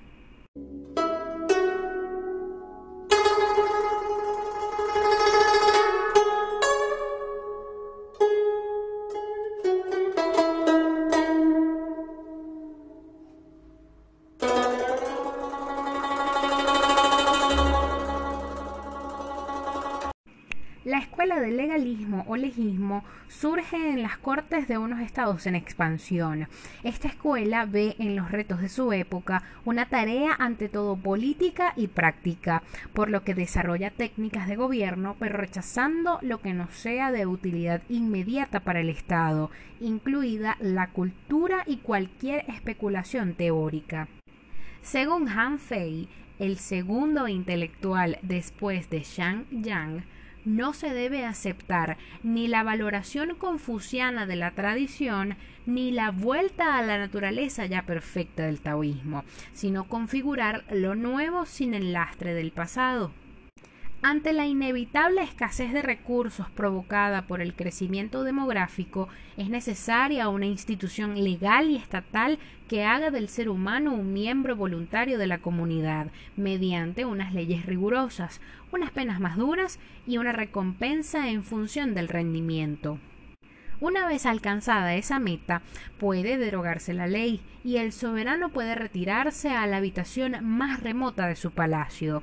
Escuela 21.36 21.50
del 21.50 21.58
legalismo 21.58 22.24
o 22.28 22.36
legismo 22.36 23.04
surge 23.28 23.76
en 23.76 24.02
las 24.02 24.16
cortes 24.16 24.68
de 24.68 24.78
unos 24.78 25.00
estados 25.00 25.46
en 25.46 25.54
expansión. 25.54 26.48
Esta 26.82 27.08
escuela 27.08 27.66
ve 27.66 27.94
en 27.98 28.16
los 28.16 28.30
retos 28.30 28.62
de 28.62 28.70
su 28.70 28.90
época 28.90 29.42
una 29.66 29.86
tarea 29.86 30.34
ante 30.38 30.70
todo 30.70 30.96
política 30.96 31.74
y 31.76 31.88
práctica, 31.88 32.62
por 32.94 33.10
lo 33.10 33.22
que 33.22 33.34
desarrolla 33.34 33.90
técnicas 33.90 34.48
de 34.48 34.56
gobierno, 34.56 35.14
pero 35.18 35.36
rechazando 35.36 36.18
lo 36.22 36.40
que 36.40 36.54
no 36.54 36.68
sea 36.70 37.12
de 37.12 37.26
utilidad 37.26 37.82
inmediata 37.90 38.60
para 38.60 38.80
el 38.80 38.88
Estado, 38.88 39.50
incluida 39.78 40.56
la 40.58 40.86
cultura 40.86 41.64
y 41.66 41.78
cualquier 41.78 42.48
especulación 42.48 43.34
teórica. 43.34 44.08
Según 44.80 45.28
Han 45.28 45.58
Fei, 45.58 46.08
el 46.38 46.56
segundo 46.56 47.28
intelectual 47.28 48.18
después 48.22 48.88
de 48.88 49.02
Shang 49.02 49.44
Yang, 49.50 50.04
no 50.46 50.72
se 50.72 50.94
debe 50.94 51.26
aceptar 51.26 51.98
ni 52.22 52.48
la 52.48 52.62
valoración 52.62 53.34
confuciana 53.34 54.24
de 54.24 54.36
la 54.36 54.52
tradición 54.52 55.36
ni 55.66 55.90
la 55.90 56.12
vuelta 56.12 56.78
a 56.78 56.82
la 56.82 56.96
naturaleza 56.96 57.66
ya 57.66 57.82
perfecta 57.82 58.44
del 58.44 58.60
taoísmo, 58.60 59.24
sino 59.52 59.88
configurar 59.88 60.64
lo 60.70 60.94
nuevo 60.94 61.44
sin 61.44 61.74
el 61.74 61.92
lastre 61.92 62.32
del 62.32 62.52
pasado. 62.52 63.10
Ante 64.08 64.32
la 64.32 64.46
inevitable 64.46 65.20
escasez 65.20 65.72
de 65.72 65.82
recursos 65.82 66.48
provocada 66.50 67.22
por 67.22 67.40
el 67.40 67.56
crecimiento 67.56 68.22
demográfico, 68.22 69.08
es 69.36 69.48
necesaria 69.48 70.28
una 70.28 70.46
institución 70.46 71.20
legal 71.24 71.70
y 71.70 71.76
estatal 71.76 72.38
que 72.68 72.84
haga 72.84 73.10
del 73.10 73.28
ser 73.28 73.48
humano 73.48 73.94
un 73.94 74.12
miembro 74.12 74.54
voluntario 74.54 75.18
de 75.18 75.26
la 75.26 75.38
comunidad, 75.38 76.12
mediante 76.36 77.04
unas 77.04 77.34
leyes 77.34 77.66
rigurosas, 77.66 78.40
unas 78.70 78.92
penas 78.92 79.18
más 79.18 79.36
duras 79.36 79.80
y 80.06 80.18
una 80.18 80.30
recompensa 80.30 81.28
en 81.28 81.42
función 81.42 81.92
del 81.92 82.06
rendimiento. 82.06 83.00
Una 83.80 84.06
vez 84.06 84.24
alcanzada 84.24 84.94
esa 84.94 85.18
meta, 85.18 85.62
puede 85.98 86.38
derogarse 86.38 86.94
la 86.94 87.08
ley 87.08 87.40
y 87.64 87.78
el 87.78 87.90
soberano 87.90 88.50
puede 88.50 88.76
retirarse 88.76 89.50
a 89.50 89.66
la 89.66 89.78
habitación 89.78 90.36
más 90.44 90.80
remota 90.80 91.26
de 91.26 91.34
su 91.34 91.50
palacio. 91.50 92.22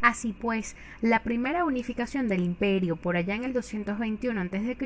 Así 0.00 0.32
pues, 0.32 0.76
la 1.00 1.22
primera 1.22 1.64
unificación 1.64 2.28
del 2.28 2.42
imperio 2.42 2.96
por 2.96 3.16
allá 3.16 3.34
en 3.34 3.44
el 3.44 3.52
221 3.52 4.40
a.C. 4.40 4.76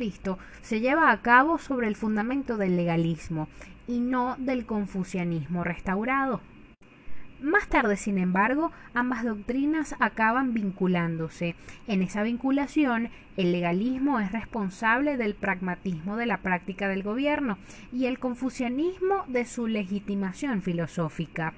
se 0.62 0.81
lleva 0.81 1.11
a 1.11 1.20
cabo 1.20 1.59
sobre 1.59 1.88
el 1.88 1.96
fundamento 1.96 2.57
del 2.57 2.77
legalismo 2.77 3.48
y 3.87 4.01
no 4.01 4.37
del 4.38 4.64
confucianismo 4.64 5.64
restaurado. 5.64 6.40
Más 7.42 7.66
tarde, 7.66 7.96
sin 7.96 8.18
embargo, 8.18 8.70
ambas 8.94 9.25
doctrinas 9.25 9.96
acaban 9.98 10.55
vinculándose. 10.55 11.57
En 11.88 12.01
esa 12.01 12.22
vinculación, 12.22 13.11
el 13.37 13.51
legalismo 13.51 14.20
es 14.20 14.31
responsable 14.31 15.16
del 15.16 15.35
pragmatismo 15.35 16.16
de 16.16 16.27
la 16.27 16.38
práctica 16.38 16.88
del 16.88 17.03
gobierno 17.03 17.59
y 17.92 18.07
el 18.07 18.20
confucianismo 18.20 19.25
de 19.27 19.44
su 19.44 19.66
legitimación 19.66 20.62
filosófica. 20.62 21.55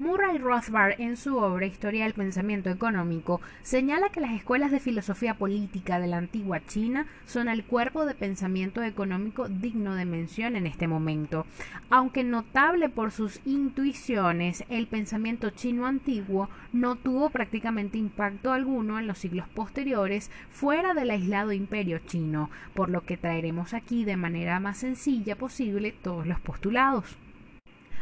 Murray 0.00 0.38
Rothbard, 0.38 0.94
en 0.98 1.18
su 1.18 1.36
obra 1.36 1.66
Historia 1.66 2.04
del 2.04 2.14
Pensamiento 2.14 2.70
Económico, 2.70 3.42
señala 3.60 4.08
que 4.08 4.22
las 4.22 4.32
escuelas 4.32 4.70
de 4.70 4.80
filosofía 4.80 5.34
política 5.34 6.00
de 6.00 6.06
la 6.06 6.16
antigua 6.16 6.64
China 6.64 7.04
son 7.26 7.48
el 7.48 7.64
cuerpo 7.64 8.06
de 8.06 8.14
pensamiento 8.14 8.82
económico 8.82 9.46
digno 9.50 9.94
de 9.94 10.06
mención 10.06 10.56
en 10.56 10.66
este 10.66 10.88
momento. 10.88 11.44
Aunque 11.90 12.24
notable 12.24 12.88
por 12.88 13.12
sus 13.12 13.42
intuiciones, 13.44 14.64
el 14.70 14.86
pensamiento 14.86 15.50
chino 15.50 15.84
antiguo 15.84 16.48
no 16.72 16.96
tuvo 16.96 17.28
prácticamente 17.28 17.98
impacto 17.98 18.54
alguno 18.54 18.98
en 18.98 19.06
los 19.06 19.18
siglos 19.18 19.48
posteriores 19.48 20.30
fuera 20.50 20.94
del 20.94 21.10
aislado 21.10 21.52
imperio 21.52 21.98
chino, 22.06 22.48
por 22.72 22.88
lo 22.88 23.02
que 23.02 23.18
traeremos 23.18 23.74
aquí 23.74 24.06
de 24.06 24.16
manera 24.16 24.60
más 24.60 24.78
sencilla 24.78 25.36
posible 25.36 25.92
todos 25.92 26.26
los 26.26 26.40
postulados. 26.40 27.18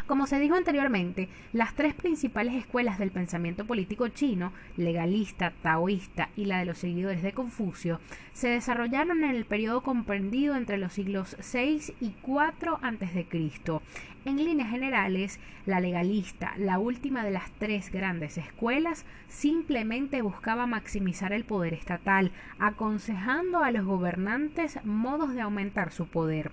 Como 0.09 0.27
se 0.27 0.41
dijo 0.41 0.55
anteriormente, 0.55 1.29
las 1.53 1.75
tres 1.75 1.93
principales 1.93 2.55
escuelas 2.55 2.99
del 2.99 3.11
pensamiento 3.11 3.67
político 3.67 4.09
chino, 4.09 4.55
legalista, 4.79 5.53
taoísta 5.61 6.31
y 6.35 6.47
la 6.47 6.61
de 6.61 6.65
los 6.65 6.79
seguidores 6.79 7.23
de 7.23 7.35
Confucio, 7.35 8.01
se 8.33 8.49
desarrollaron 8.49 9.23
en 9.23 9.37
el 9.37 9.45
periodo 9.45 9.83
comprendido 9.83 10.57
entre 10.57 10.79
los 10.79 10.95
siglos 10.95 11.37
VI 11.53 11.93
y 12.01 12.15
IV 12.27 12.79
a.C. 12.81 13.27
En 14.25 14.37
líneas 14.43 14.71
generales, 14.71 15.41
la 15.67 15.79
legalista, 15.79 16.55
la 16.57 16.79
última 16.79 17.23
de 17.23 17.33
las 17.33 17.51
tres 17.59 17.93
grandes 17.93 18.39
escuelas, 18.39 19.05
simplemente 19.29 20.23
buscaba 20.23 20.67
maximizar 20.67 21.35
el 21.35 21.45
poder 21.45 21.75
estatal, 21.75 22.33
aconsejando 22.59 23.63
a 23.63 23.71
los 23.73 23.85
gobernantes 23.85 24.83
modos 24.87 25.35
de 25.35 25.43
aumentar 25.43 25.93
su 25.93 26.07
poder. 26.07 26.51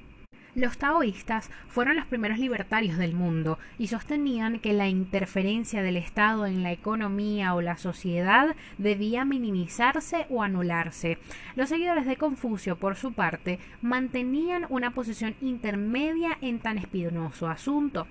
Los 0.55 0.77
taoístas 0.77 1.51
fueron 1.67 1.97
los 1.97 2.05
primeros 2.05 2.39
libertarios 2.39 2.97
del 2.97 3.13
mundo 3.13 3.59
y 3.77 3.87
sostenían 3.87 4.59
que 4.59 4.71
la 4.71 4.87
interferencia 4.87 5.83
del 5.83 5.97
Estado 5.97 6.45
en 6.45 6.63
la 6.63 6.71
economía 6.71 7.53
o 7.55 7.61
la 7.61 7.75
sociedad 7.75 8.55
debía 8.77 9.25
minimizarse 9.25 10.25
o 10.29 10.43
anularse. 10.43 11.17
Los 11.57 11.67
seguidores 11.67 12.05
de 12.05 12.15
Confucio, 12.15 12.77
por 12.77 12.95
su 12.95 13.11
parte, 13.11 13.59
mantenían 13.81 14.65
una 14.69 14.91
posición 14.91 15.35
intermedia 15.41 16.37
en 16.39 16.59
tan 16.59 16.77
espinoso 16.77 17.49
asunto. 17.49 18.07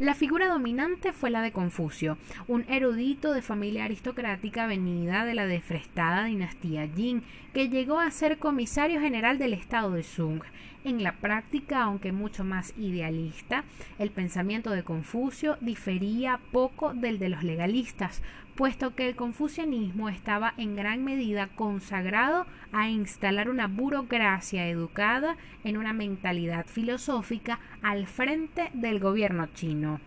La 0.00 0.14
figura 0.14 0.48
dominante 0.48 1.12
fue 1.12 1.30
la 1.30 1.40
de 1.40 1.52
Confucio, 1.52 2.18
un 2.48 2.64
erudito 2.68 3.32
de 3.32 3.42
familia 3.42 3.84
aristocrática 3.84 4.66
venida 4.66 5.24
de 5.24 5.34
la 5.34 5.46
defrestada 5.46 6.24
dinastía 6.24 6.88
Jin, 6.88 7.22
que 7.52 7.68
llegó 7.68 8.00
a 8.00 8.10
ser 8.10 8.38
comisario 8.38 9.00
general 9.00 9.38
del 9.38 9.54
estado 9.54 9.92
de 9.92 10.02
Sung. 10.02 10.42
En 10.82 11.04
la 11.04 11.12
práctica, 11.12 11.82
aunque 11.82 12.10
mucho 12.10 12.42
más 12.42 12.74
idealista, 12.76 13.62
el 14.00 14.10
pensamiento 14.10 14.70
de 14.70 14.82
Confucio 14.82 15.58
difería 15.60 16.40
poco 16.50 16.92
del 16.92 17.20
de 17.20 17.28
los 17.28 17.44
legalistas, 17.44 18.20
puesto 18.54 18.94
que 18.94 19.08
el 19.08 19.16
confucianismo 19.16 20.08
estaba 20.08 20.54
en 20.56 20.76
gran 20.76 21.04
medida 21.04 21.48
consagrado 21.54 22.46
a 22.72 22.88
instalar 22.88 23.48
una 23.48 23.66
burocracia 23.66 24.68
educada 24.68 25.36
en 25.64 25.76
una 25.76 25.92
mentalidad 25.92 26.66
filosófica 26.66 27.60
al 27.82 28.06
frente 28.06 28.70
del 28.74 29.00
gobierno 29.00 29.46
chino. 29.54 30.00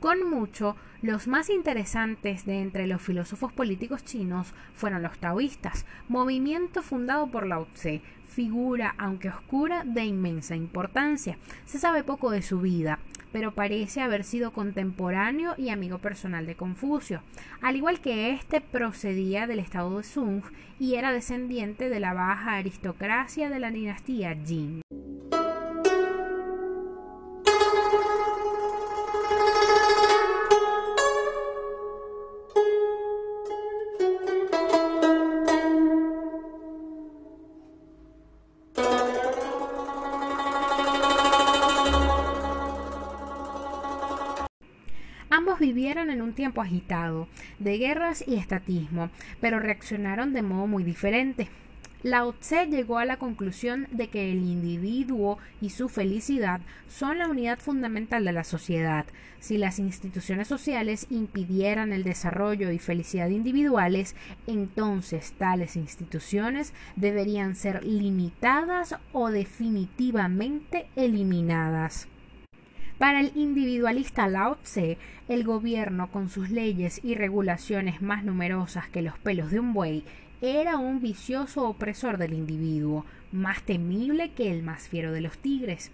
Con 0.00 0.28
mucho, 0.28 0.76
los 1.02 1.26
más 1.26 1.50
interesantes 1.50 2.44
de 2.46 2.60
entre 2.60 2.86
los 2.86 3.00
filósofos 3.00 3.52
políticos 3.52 4.04
chinos 4.04 4.54
fueron 4.74 5.02
los 5.02 5.18
taoístas, 5.18 5.86
movimiento 6.08 6.82
fundado 6.82 7.28
por 7.28 7.46
Lao 7.46 7.66
Tse, 7.72 8.02
figura, 8.28 8.94
aunque 8.98 9.30
oscura, 9.30 9.84
de 9.84 10.04
inmensa 10.04 10.54
importancia. 10.54 11.38
Se 11.64 11.78
sabe 11.78 12.04
poco 12.04 12.30
de 12.30 12.42
su 12.42 12.60
vida, 12.60 12.98
pero 13.32 13.52
parece 13.52 14.00
haber 14.00 14.24
sido 14.24 14.52
contemporáneo 14.52 15.54
y 15.56 15.70
amigo 15.70 15.98
personal 15.98 16.46
de 16.46 16.56
Confucio. 16.56 17.22
Al 17.60 17.76
igual 17.76 18.00
que 18.00 18.30
éste 18.30 18.60
procedía 18.60 19.46
del 19.46 19.58
estado 19.58 19.98
de 19.98 20.04
Sung 20.04 20.42
y 20.78 20.94
era 20.94 21.12
descendiente 21.12 21.88
de 21.88 22.00
la 22.00 22.14
baja 22.14 22.56
aristocracia 22.56 23.48
de 23.48 23.58
la 23.58 23.70
dinastía 23.70 24.36
Jin. 24.44 24.82
Tiempo 46.36 46.62
agitado, 46.62 47.26
de 47.58 47.78
guerras 47.78 48.22
y 48.24 48.36
estatismo, 48.36 49.10
pero 49.40 49.58
reaccionaron 49.58 50.32
de 50.32 50.42
modo 50.42 50.68
muy 50.68 50.84
diferente. 50.84 51.48
Lao 52.02 52.34
Tse 52.34 52.66
llegó 52.66 52.98
a 52.98 53.04
la 53.04 53.16
conclusión 53.16 53.88
de 53.90 54.08
que 54.08 54.30
el 54.30 54.44
individuo 54.44 55.38
y 55.60 55.70
su 55.70 55.88
felicidad 55.88 56.60
son 56.88 57.18
la 57.18 57.28
unidad 57.28 57.58
fundamental 57.58 58.24
de 58.24 58.32
la 58.32 58.44
sociedad. 58.44 59.06
Si 59.40 59.58
las 59.58 59.80
instituciones 59.80 60.46
sociales 60.46 61.06
impidieran 61.10 61.92
el 61.92 62.04
desarrollo 62.04 62.70
y 62.70 62.78
felicidad 62.78 63.28
individuales, 63.28 64.14
entonces 64.46 65.32
tales 65.36 65.74
instituciones 65.74 66.74
deberían 66.94 67.56
ser 67.56 67.82
limitadas 67.82 68.94
o 69.12 69.30
definitivamente 69.30 70.86
eliminadas. 70.94 72.06
Para 72.98 73.20
el 73.20 73.32
individualista 73.34 74.26
Lao 74.26 74.56
Tse, 74.62 74.96
el 75.28 75.44
gobierno, 75.44 76.10
con 76.10 76.30
sus 76.30 76.48
leyes 76.48 76.98
y 77.04 77.14
regulaciones 77.14 78.00
más 78.00 78.24
numerosas 78.24 78.88
que 78.88 79.02
los 79.02 79.18
pelos 79.18 79.50
de 79.50 79.60
un 79.60 79.74
buey, 79.74 80.02
era 80.40 80.78
un 80.78 81.02
vicioso 81.02 81.68
opresor 81.68 82.16
del 82.16 82.32
individuo, 82.32 83.04
más 83.32 83.62
temible 83.62 84.30
que 84.30 84.50
el 84.50 84.62
más 84.62 84.88
fiero 84.88 85.12
de 85.12 85.20
los 85.20 85.36
tigres. 85.36 85.90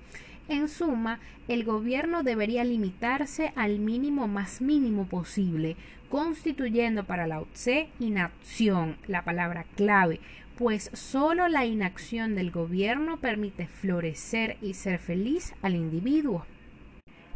En 0.48 0.68
suma, 0.68 1.18
el 1.48 1.64
gobierno 1.64 2.22
debería 2.22 2.62
limitarse 2.62 3.52
al 3.56 3.80
mínimo 3.80 4.28
más 4.28 4.60
mínimo 4.60 5.06
posible, 5.06 5.74
constituyendo 6.08 7.02
para 7.02 7.26
Lao 7.26 7.48
Tse 7.52 7.88
inacción, 7.98 8.96
la 9.08 9.24
palabra 9.24 9.64
clave, 9.74 10.20
pues 10.56 10.88
solo 10.92 11.48
la 11.48 11.64
inacción 11.64 12.36
del 12.36 12.52
gobierno 12.52 13.16
permite 13.16 13.66
florecer 13.66 14.56
y 14.62 14.74
ser 14.74 15.00
feliz 15.00 15.52
al 15.62 15.74
individuo. 15.74 16.46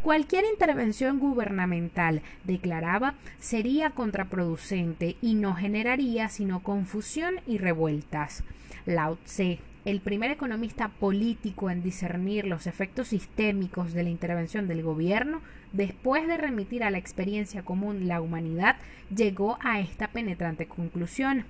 Cualquier 0.06 0.44
intervención 0.44 1.18
gubernamental, 1.18 2.22
declaraba, 2.44 3.14
sería 3.40 3.90
contraproducente 3.90 5.16
y 5.20 5.34
no 5.34 5.56
generaría 5.56 6.28
sino 6.28 6.62
confusión 6.62 7.40
y 7.44 7.58
revueltas. 7.58 8.44
Lao 8.84 9.16
Tse, 9.24 9.58
el 9.84 9.98
primer 9.98 10.30
economista 10.30 10.90
político 10.90 11.70
en 11.70 11.82
discernir 11.82 12.46
los 12.46 12.68
efectos 12.68 13.08
sistémicos 13.08 13.94
de 13.94 14.04
la 14.04 14.10
intervención 14.10 14.68
del 14.68 14.84
gobierno, 14.84 15.40
después 15.72 16.28
de 16.28 16.36
remitir 16.36 16.84
a 16.84 16.90
la 16.92 16.98
experiencia 16.98 17.64
común 17.64 18.06
la 18.06 18.20
humanidad, 18.20 18.76
llegó 19.12 19.58
a 19.60 19.80
esta 19.80 20.06
penetrante 20.06 20.66
conclusión. 20.66 21.46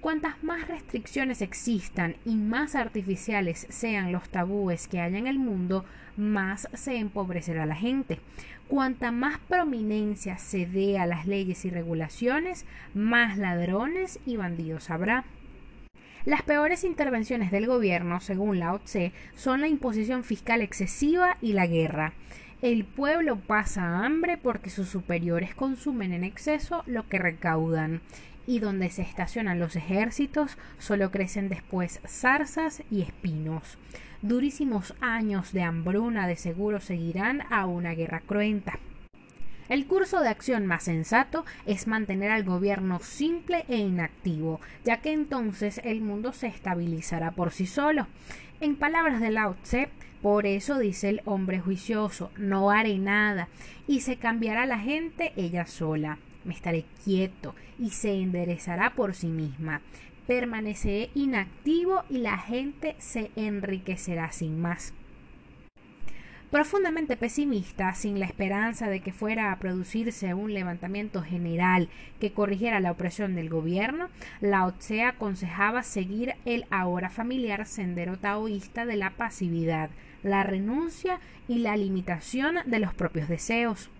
Cuantas 0.00 0.44
más 0.44 0.68
restricciones 0.68 1.42
existan 1.42 2.14
y 2.24 2.36
más 2.36 2.76
artificiales 2.76 3.66
sean 3.68 4.12
los 4.12 4.28
tabúes 4.28 4.86
que 4.86 5.00
haya 5.00 5.18
en 5.18 5.26
el 5.26 5.40
mundo, 5.40 5.84
más 6.16 6.68
se 6.72 6.98
empobrecerá 6.98 7.66
la 7.66 7.74
gente. 7.74 8.20
Cuanta 8.68 9.10
más 9.10 9.38
prominencia 9.40 10.38
se 10.38 10.66
dé 10.66 11.00
a 11.00 11.06
las 11.06 11.26
leyes 11.26 11.64
y 11.64 11.70
regulaciones, 11.70 12.64
más 12.94 13.38
ladrones 13.38 14.20
y 14.24 14.36
bandidos 14.36 14.88
habrá. 14.90 15.24
Las 16.24 16.42
peores 16.42 16.84
intervenciones 16.84 17.50
del 17.50 17.66
gobierno, 17.66 18.20
según 18.20 18.60
Lao 18.60 18.78
Tse, 18.78 19.12
son 19.34 19.60
la 19.60 19.68
imposición 19.68 20.22
fiscal 20.22 20.62
excesiva 20.62 21.38
y 21.40 21.54
la 21.54 21.66
guerra. 21.66 22.12
El 22.62 22.84
pueblo 22.84 23.36
pasa 23.36 24.04
hambre 24.04 24.36
porque 24.36 24.70
sus 24.70 24.88
superiores 24.88 25.56
consumen 25.56 26.12
en 26.12 26.22
exceso 26.22 26.84
lo 26.86 27.08
que 27.08 27.18
recaudan 27.18 28.00
y 28.48 28.60
donde 28.60 28.88
se 28.88 29.02
estacionan 29.02 29.60
los 29.60 29.76
ejércitos 29.76 30.56
solo 30.78 31.10
crecen 31.10 31.50
después 31.50 32.00
zarzas 32.08 32.82
y 32.90 33.02
espinos. 33.02 33.76
Durísimos 34.22 34.94
años 35.02 35.52
de 35.52 35.62
hambruna 35.62 36.26
de 36.26 36.34
seguro 36.34 36.80
seguirán 36.80 37.42
a 37.50 37.66
una 37.66 37.92
guerra 37.92 38.20
cruenta. 38.20 38.78
El 39.68 39.86
curso 39.86 40.20
de 40.20 40.30
acción 40.30 40.64
más 40.64 40.84
sensato 40.84 41.44
es 41.66 41.86
mantener 41.86 42.30
al 42.30 42.42
gobierno 42.42 43.00
simple 43.00 43.66
e 43.68 43.76
inactivo, 43.76 44.62
ya 44.82 45.02
que 45.02 45.12
entonces 45.12 45.82
el 45.84 46.00
mundo 46.00 46.32
se 46.32 46.46
estabilizará 46.46 47.32
por 47.32 47.50
sí 47.52 47.66
solo. 47.66 48.06
En 48.62 48.76
palabras 48.76 49.20
de 49.20 49.30
Lao 49.30 49.56
Tse, 49.62 49.90
por 50.22 50.46
eso 50.46 50.78
dice 50.78 51.10
el 51.10 51.20
hombre 51.26 51.60
juicioso, 51.60 52.30
no 52.38 52.70
haré 52.70 52.96
nada, 52.96 53.48
y 53.86 54.00
se 54.00 54.16
cambiará 54.16 54.64
la 54.64 54.78
gente 54.78 55.34
ella 55.36 55.66
sola 55.66 56.16
me 56.48 56.54
estaré 56.54 56.84
quieto 57.04 57.54
y 57.78 57.90
se 57.90 58.12
enderezará 58.14 58.94
por 58.94 59.14
sí 59.14 59.28
misma. 59.28 59.82
Permaneceré 60.26 61.10
inactivo 61.14 62.02
y 62.10 62.18
la 62.18 62.38
gente 62.38 62.96
se 62.98 63.30
enriquecerá 63.36 64.32
sin 64.32 64.60
más. 64.60 64.92
Profundamente 66.50 67.18
pesimista, 67.18 67.94
sin 67.94 68.18
la 68.18 68.24
esperanza 68.24 68.88
de 68.88 69.00
que 69.00 69.12
fuera 69.12 69.52
a 69.52 69.58
producirse 69.58 70.32
un 70.32 70.54
levantamiento 70.54 71.22
general 71.22 71.90
que 72.20 72.32
corrigiera 72.32 72.80
la 72.80 72.90
opresión 72.90 73.34
del 73.34 73.50
gobierno, 73.50 74.08
Lao 74.40 74.72
Tse 74.72 75.02
aconsejaba 75.02 75.82
seguir 75.82 76.36
el 76.46 76.64
ahora 76.70 77.10
familiar 77.10 77.66
sendero 77.66 78.16
taoísta 78.16 78.86
de 78.86 78.96
la 78.96 79.10
pasividad, 79.10 79.90
la 80.22 80.42
renuncia 80.42 81.20
y 81.48 81.58
la 81.58 81.76
limitación 81.76 82.56
de 82.64 82.78
los 82.78 82.94
propios 82.94 83.28
deseos. 83.28 83.90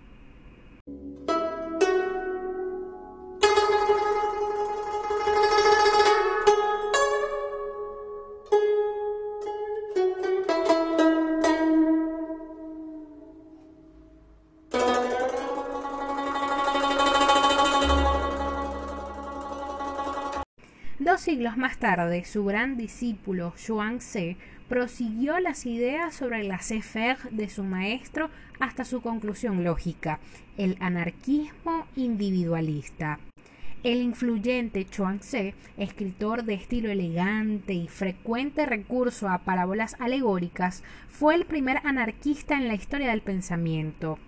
Dos 21.08 21.22
siglos 21.22 21.56
más 21.56 21.78
tarde, 21.78 22.24
su 22.24 22.44
gran 22.44 22.76
discípulo 22.76 23.54
Xuan 23.56 23.98
Tse 23.98 24.36
prosiguió 24.68 25.40
las 25.40 25.64
ideas 25.64 26.14
sobre 26.14 26.44
la 26.44 26.58
faire 26.58 27.18
de 27.30 27.48
su 27.48 27.64
maestro 27.64 28.28
hasta 28.60 28.84
su 28.84 29.00
conclusión 29.00 29.64
lógica, 29.64 30.20
el 30.58 30.76
anarquismo 30.80 31.86
individualista. 31.96 33.20
El 33.84 34.02
influyente 34.02 34.84
Chuang 34.84 35.20
Tse, 35.20 35.54
escritor 35.76 36.42
de 36.42 36.54
estilo 36.54 36.90
elegante 36.90 37.74
y 37.74 37.86
frecuente 37.86 38.66
recurso 38.66 39.28
a 39.28 39.38
parábolas 39.38 39.94
alegóricas, 40.00 40.82
fue 41.08 41.36
el 41.36 41.46
primer 41.46 41.78
anarquista 41.84 42.56
en 42.56 42.66
la 42.66 42.74
historia 42.74 43.10
del 43.10 43.20
pensamiento 43.20 44.18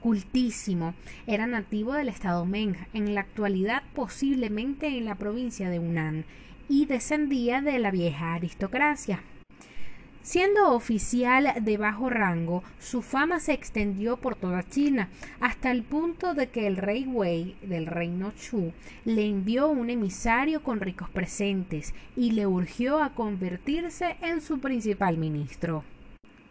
cultísimo. 0.00 0.94
Era 1.26 1.46
nativo 1.46 1.92
del 1.92 2.08
estado 2.08 2.44
Meng, 2.46 2.74
en 2.94 3.14
la 3.14 3.20
actualidad 3.20 3.82
posiblemente 3.94 4.88
en 4.88 5.04
la 5.04 5.14
provincia 5.14 5.70
de 5.70 5.78
Hunan, 5.78 6.24
y 6.68 6.86
descendía 6.86 7.60
de 7.60 7.78
la 7.78 7.90
vieja 7.90 8.34
aristocracia. 8.34 9.22
Siendo 10.22 10.74
oficial 10.74 11.54
de 11.62 11.78
bajo 11.78 12.10
rango, 12.10 12.62
su 12.78 13.00
fama 13.00 13.40
se 13.40 13.54
extendió 13.54 14.18
por 14.18 14.36
toda 14.36 14.62
China, 14.62 15.08
hasta 15.40 15.70
el 15.70 15.82
punto 15.82 16.34
de 16.34 16.50
que 16.50 16.66
el 16.66 16.76
rey 16.76 17.06
Wei 17.06 17.56
del 17.62 17.86
reino 17.86 18.32
Chu 18.32 18.72
le 19.06 19.26
envió 19.26 19.68
un 19.68 19.88
emisario 19.88 20.62
con 20.62 20.80
ricos 20.80 21.08
presentes 21.08 21.94
y 22.16 22.32
le 22.32 22.46
urgió 22.46 23.02
a 23.02 23.14
convertirse 23.14 24.16
en 24.20 24.42
su 24.42 24.60
principal 24.60 25.16
ministro. 25.16 25.84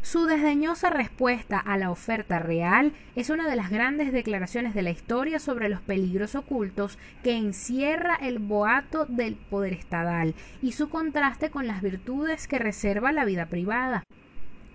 Su 0.01 0.25
desdeñosa 0.25 0.89
respuesta 0.89 1.59
a 1.59 1.77
la 1.77 1.91
oferta 1.91 2.39
real 2.39 2.93
es 3.15 3.29
una 3.29 3.49
de 3.49 3.55
las 3.57 3.69
grandes 3.69 4.13
declaraciones 4.13 4.73
de 4.73 4.81
la 4.81 4.91
historia 4.91 5.39
sobre 5.39 5.67
los 5.67 5.81
peligros 5.81 6.35
ocultos 6.35 6.97
que 7.21 7.35
encierra 7.35 8.15
el 8.15 8.39
boato 8.39 9.05
del 9.05 9.35
poder 9.35 9.73
estadal 9.73 10.35
y 10.61 10.71
su 10.71 10.89
contraste 10.89 11.51
con 11.51 11.67
las 11.67 11.81
virtudes 11.81 12.47
que 12.47 12.59
reserva 12.59 13.11
la 13.11 13.25
vida 13.25 13.47
privada. 13.47 14.03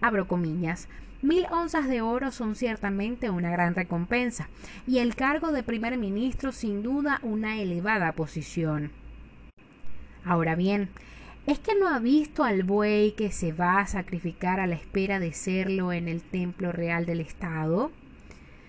Abro 0.03 0.29
comillas. 0.29 0.89
Mil 1.23 1.47
onzas 1.51 1.89
de 1.89 2.03
oro 2.03 2.31
son 2.31 2.55
ciertamente 2.55 3.31
una 3.31 3.51
gran 3.51 3.75
recompensa, 3.75 4.51
y 4.87 4.99
el 4.99 5.15
cargo 5.15 5.53
de 5.53 5.63
primer 5.63 5.97
ministro 5.97 6.53
sin 6.53 6.83
duda 6.83 7.19
una 7.23 7.57
elevada 7.57 8.13
posición. 8.13 8.93
Ahora 10.23 10.55
bien, 10.55 10.91
¿Es 11.47 11.59
que 11.59 11.75
no 11.79 11.89
ha 11.89 11.99
visto 11.99 12.43
al 12.43 12.63
buey 12.63 13.13
que 13.13 13.31
se 13.31 13.53
va 13.53 13.79
a 13.79 13.87
sacrificar 13.87 14.61
a 14.61 14.67
la 14.67 14.77
espera 14.77 15.21
de 15.21 15.35
serlo 15.35 15.93
en 15.93 16.09
el 16.09 16.23
templo 16.23 16.73
real 16.73 17.05
del 17.05 17.21
Estado? 17.21 17.91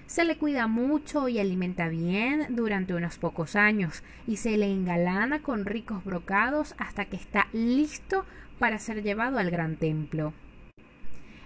Se 0.08 0.26
le 0.26 0.38
cuida 0.38 0.68
mucho 0.68 1.30
y 1.30 1.40
alimenta 1.40 1.88
bien 1.88 2.48
durante 2.50 2.94
unos 2.94 3.18
pocos 3.18 3.56
años 3.56 4.04
y 4.28 4.36
se 4.38 4.58
le 4.58 4.70
engalana 4.70 5.42
con 5.42 5.66
ricos 5.66 6.04
brocados 6.04 6.76
hasta 6.78 7.06
que 7.06 7.16
está 7.16 7.48
listo 7.54 8.26
para 8.60 8.78
ser 8.78 9.04
llevado 9.04 9.40
al 9.40 9.52
gran 9.52 9.78
templo. 9.78 10.34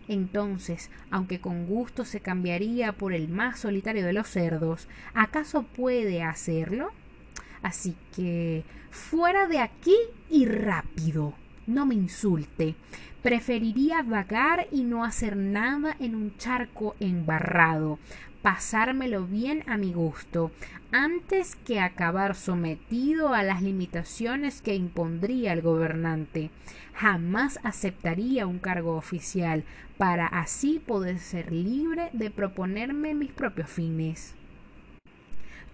Entonces, 0.08 0.89
aunque 1.12 1.39
con 1.39 1.68
gusto 1.68 2.06
se 2.06 2.22
cambiaría 2.22 2.94
por 2.94 3.13
el 3.13 3.30
más 3.30 3.60
solitario 3.60 4.04
de 4.04 4.13
los 4.13 4.28
cerdos, 4.28 4.88
¿acaso 5.13 5.62
puede 5.62 6.24
hacerlo? 6.24 6.92
Así 7.62 7.95
que 8.15 8.63
fuera 8.89 9.48
de 9.48 9.60
aquí 9.60 9.95
y 10.30 10.45
rápido. 10.45 11.34
No 11.67 11.86
me 11.86 11.95
insulte. 11.95 12.76
Preferiría 13.22 14.02
vagar 14.02 14.67
y 14.72 14.84
no 14.84 15.04
hacer 15.04 15.36
nada 15.36 15.95
en 16.00 16.15
un 16.15 16.38
charco 16.38 16.95
embarrado, 17.02 18.00
pasármelo 18.41 19.26
bien 19.28 19.63
a 19.67 19.76
mi 19.76 19.91
gusto, 19.91 20.52
antes 20.93 21.58
que 21.58 21.82
acabar 21.82 22.36
sometido 22.36 23.34
a 23.34 23.43
las 23.43 23.62
limitaciones 23.62 24.62
que 24.62 24.74
impondría 24.74 25.52
el 25.52 25.62
gobernante. 25.62 26.50
Jamás 26.93 27.60
aceptaría 27.63 28.48
un 28.48 28.60
cargo 28.60 28.95
oficial, 28.95 29.65
para 29.98 30.26
así 30.26 30.80
poder 30.80 31.19
ser 31.19 31.52
libre 31.52 32.10
de 32.13 32.31
proponerme 32.31 33.13
mis 33.13 33.31
propios 33.31 33.69
fines. 33.69 34.34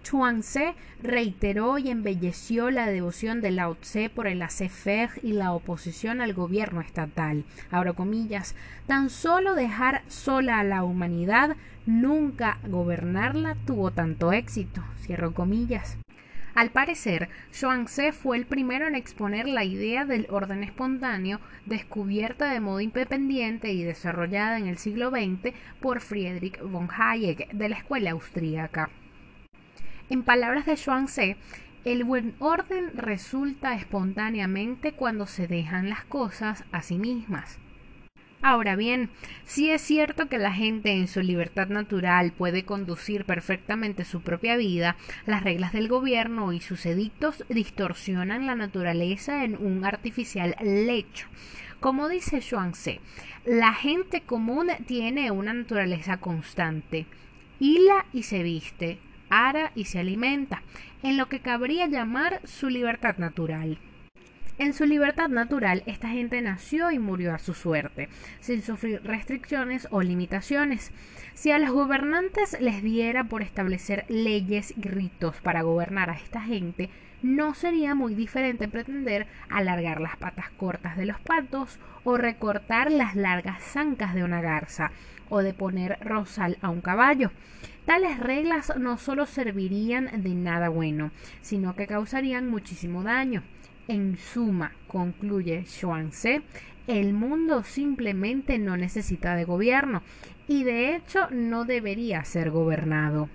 Chuang 0.06 0.42
Tse 0.42 0.76
reiteró 1.02 1.78
y 1.78 1.90
embelleció 1.90 2.70
la 2.70 2.86
devoción 2.86 3.40
de 3.40 3.50
Lao 3.50 3.74
Tse 3.74 4.08
por 4.08 4.28
el 4.28 4.38
laissez 4.38 5.10
y 5.20 5.32
la 5.32 5.52
oposición 5.52 6.20
al 6.20 6.32
gobierno 6.32 6.80
estatal. 6.80 7.44
Abro 7.72 7.94
comillas, 7.94 8.54
tan 8.86 9.10
solo 9.10 9.56
dejar 9.56 10.02
sola 10.06 10.60
a 10.60 10.62
la 10.62 10.84
humanidad, 10.84 11.56
nunca 11.86 12.58
gobernarla 12.68 13.56
tuvo 13.66 13.90
tanto 13.90 14.32
éxito. 14.32 14.80
Cierro 15.00 15.34
comillas. 15.34 15.98
Al 16.54 16.70
parecer, 16.70 17.28
Zhuangzi 17.52 18.12
fue 18.12 18.36
el 18.36 18.46
primero 18.46 18.86
en 18.86 18.94
exponer 18.94 19.48
la 19.48 19.64
idea 19.64 20.04
del 20.04 20.28
orden 20.30 20.62
espontáneo, 20.62 21.40
descubierta 21.64 22.52
de 22.52 22.60
modo 22.60 22.80
independiente 22.80 23.72
y 23.72 23.82
desarrollada 23.82 24.56
en 24.58 24.68
el 24.68 24.78
siglo 24.78 25.10
XX 25.10 25.52
por 25.80 26.00
Friedrich 26.00 26.62
von 26.62 26.88
Hayek 26.96 27.50
de 27.50 27.68
la 27.68 27.76
escuela 27.76 28.12
austríaca. 28.12 28.88
En 30.08 30.22
palabras 30.22 30.66
de 30.66 30.76
Zhuangzi, 30.76 31.34
el 31.84 32.04
buen 32.04 32.34
orden 32.38 32.92
resulta 32.96 33.74
espontáneamente 33.74 34.92
cuando 34.92 35.26
se 35.26 35.48
dejan 35.48 35.88
las 35.88 36.04
cosas 36.04 36.64
a 36.70 36.82
sí 36.82 36.96
mismas. 36.98 37.58
Ahora 38.40 38.76
bien, 38.76 39.10
sí 39.44 39.70
es 39.70 39.82
cierto 39.82 40.28
que 40.28 40.38
la 40.38 40.52
gente 40.52 40.92
en 40.92 41.08
su 41.08 41.20
libertad 41.22 41.66
natural 41.68 42.32
puede 42.32 42.64
conducir 42.64 43.24
perfectamente 43.24 44.04
su 44.04 44.20
propia 44.20 44.56
vida, 44.56 44.96
las 45.26 45.42
reglas 45.42 45.72
del 45.72 45.88
gobierno 45.88 46.52
y 46.52 46.60
sus 46.60 46.86
edictos 46.86 47.44
distorsionan 47.48 48.46
la 48.46 48.54
naturaleza 48.54 49.42
en 49.42 49.56
un 49.56 49.84
artificial 49.84 50.54
lecho. 50.62 51.26
Como 51.80 52.08
dice 52.08 52.40
Zhuangzi, 52.40 53.00
la 53.44 53.72
gente 53.72 54.20
común 54.20 54.68
tiene 54.86 55.32
una 55.32 55.52
naturaleza 55.52 56.18
constante, 56.18 57.06
hila 57.58 58.06
y 58.12 58.22
se 58.22 58.44
viste, 58.44 58.98
ara 59.30 59.72
y 59.74 59.84
se 59.84 59.98
alimenta, 59.98 60.62
en 61.02 61.16
lo 61.16 61.28
que 61.28 61.40
cabría 61.40 61.86
llamar 61.86 62.40
su 62.44 62.68
libertad 62.68 63.16
natural. 63.18 63.78
En 64.58 64.72
su 64.72 64.86
libertad 64.86 65.28
natural, 65.28 65.82
esta 65.84 66.08
gente 66.08 66.40
nació 66.40 66.90
y 66.90 66.98
murió 66.98 67.34
a 67.34 67.38
su 67.38 67.52
suerte, 67.52 68.08
sin 68.40 68.62
sufrir 68.62 69.02
restricciones 69.04 69.86
o 69.90 70.00
limitaciones. 70.00 70.92
Si 71.34 71.50
a 71.50 71.58
los 71.58 71.72
gobernantes 71.72 72.58
les 72.58 72.82
diera 72.82 73.24
por 73.24 73.42
establecer 73.42 74.06
leyes 74.08 74.72
y 74.74 74.88
ritos 74.88 75.36
para 75.42 75.60
gobernar 75.60 76.08
a 76.08 76.14
esta 76.14 76.40
gente, 76.40 76.88
no 77.20 77.52
sería 77.52 77.94
muy 77.94 78.14
diferente 78.14 78.66
pretender 78.66 79.26
alargar 79.50 80.00
las 80.00 80.16
patas 80.16 80.48
cortas 80.50 80.96
de 80.96 81.04
los 81.04 81.20
patos 81.20 81.78
o 82.04 82.16
recortar 82.16 82.90
las 82.90 83.14
largas 83.14 83.62
zancas 83.62 84.14
de 84.14 84.24
una 84.24 84.40
garza 84.40 84.90
o 85.28 85.42
de 85.42 85.52
poner 85.52 85.98
rosal 86.00 86.56
a 86.62 86.70
un 86.70 86.80
caballo. 86.80 87.30
Tales 87.86 88.18
reglas 88.18 88.72
no 88.76 88.98
solo 88.98 89.26
servirían 89.26 90.10
de 90.22 90.34
nada 90.34 90.68
bueno, 90.68 91.12
sino 91.40 91.76
que 91.76 91.86
causarían 91.86 92.50
muchísimo 92.50 93.04
daño. 93.04 93.44
En 93.86 94.16
suma, 94.16 94.72
concluye 94.88 95.64
Zhuangzi, 95.66 96.42
el 96.88 97.12
mundo 97.12 97.62
simplemente 97.62 98.58
no 98.58 98.76
necesita 98.76 99.36
de 99.36 99.44
gobierno 99.44 100.02
y 100.48 100.64
de 100.64 100.96
hecho 100.96 101.28
no 101.30 101.64
debería 101.64 102.24
ser 102.24 102.50
gobernado. 102.50 103.28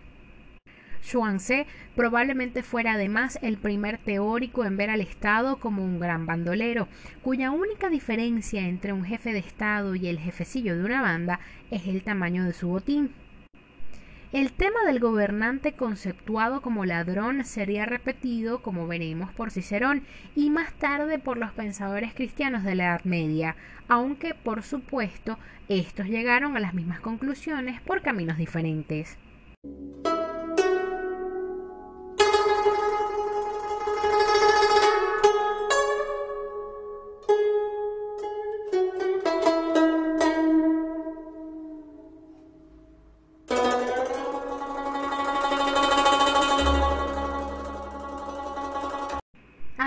Zhuangzi 1.01 1.65
probablemente 1.95 2.61
fuera 2.61 2.93
además 2.93 3.39
el 3.41 3.57
primer 3.57 3.99
teórico 3.99 4.65
en 4.65 4.75
ver 4.75 4.89
al 4.89 4.99
Estado 4.99 5.61
como 5.61 5.85
un 5.85 5.97
gran 5.97 6.25
bandolero, 6.25 6.89
cuya 7.23 7.51
única 7.51 7.89
diferencia 7.89 8.67
entre 8.67 8.91
un 8.91 9.05
jefe 9.05 9.31
de 9.31 9.39
Estado 9.39 9.95
y 9.95 10.07
el 10.07 10.19
jefecillo 10.19 10.77
de 10.77 10.83
una 10.83 11.01
banda 11.01 11.39
es 11.71 11.87
el 11.87 12.03
tamaño 12.03 12.43
de 12.43 12.51
su 12.51 12.67
botín. 12.67 13.11
El 14.31 14.53
tema 14.53 14.79
del 14.85 15.01
gobernante 15.01 15.73
conceptuado 15.73 16.61
como 16.61 16.85
ladrón 16.85 17.43
sería 17.43 17.85
repetido, 17.85 18.61
como 18.61 18.87
veremos, 18.87 19.29
por 19.33 19.51
Cicerón 19.51 20.03
y 20.37 20.49
más 20.49 20.71
tarde 20.75 21.19
por 21.19 21.37
los 21.37 21.51
pensadores 21.51 22.13
cristianos 22.13 22.63
de 22.63 22.75
la 22.75 22.85
Edad 22.85 23.03
Media, 23.03 23.57
aunque, 23.89 24.33
por 24.33 24.63
supuesto, 24.63 25.37
estos 25.67 26.07
llegaron 26.07 26.55
a 26.55 26.61
las 26.61 26.73
mismas 26.73 27.01
conclusiones 27.01 27.81
por 27.81 28.01
caminos 28.01 28.37
diferentes. 28.37 29.17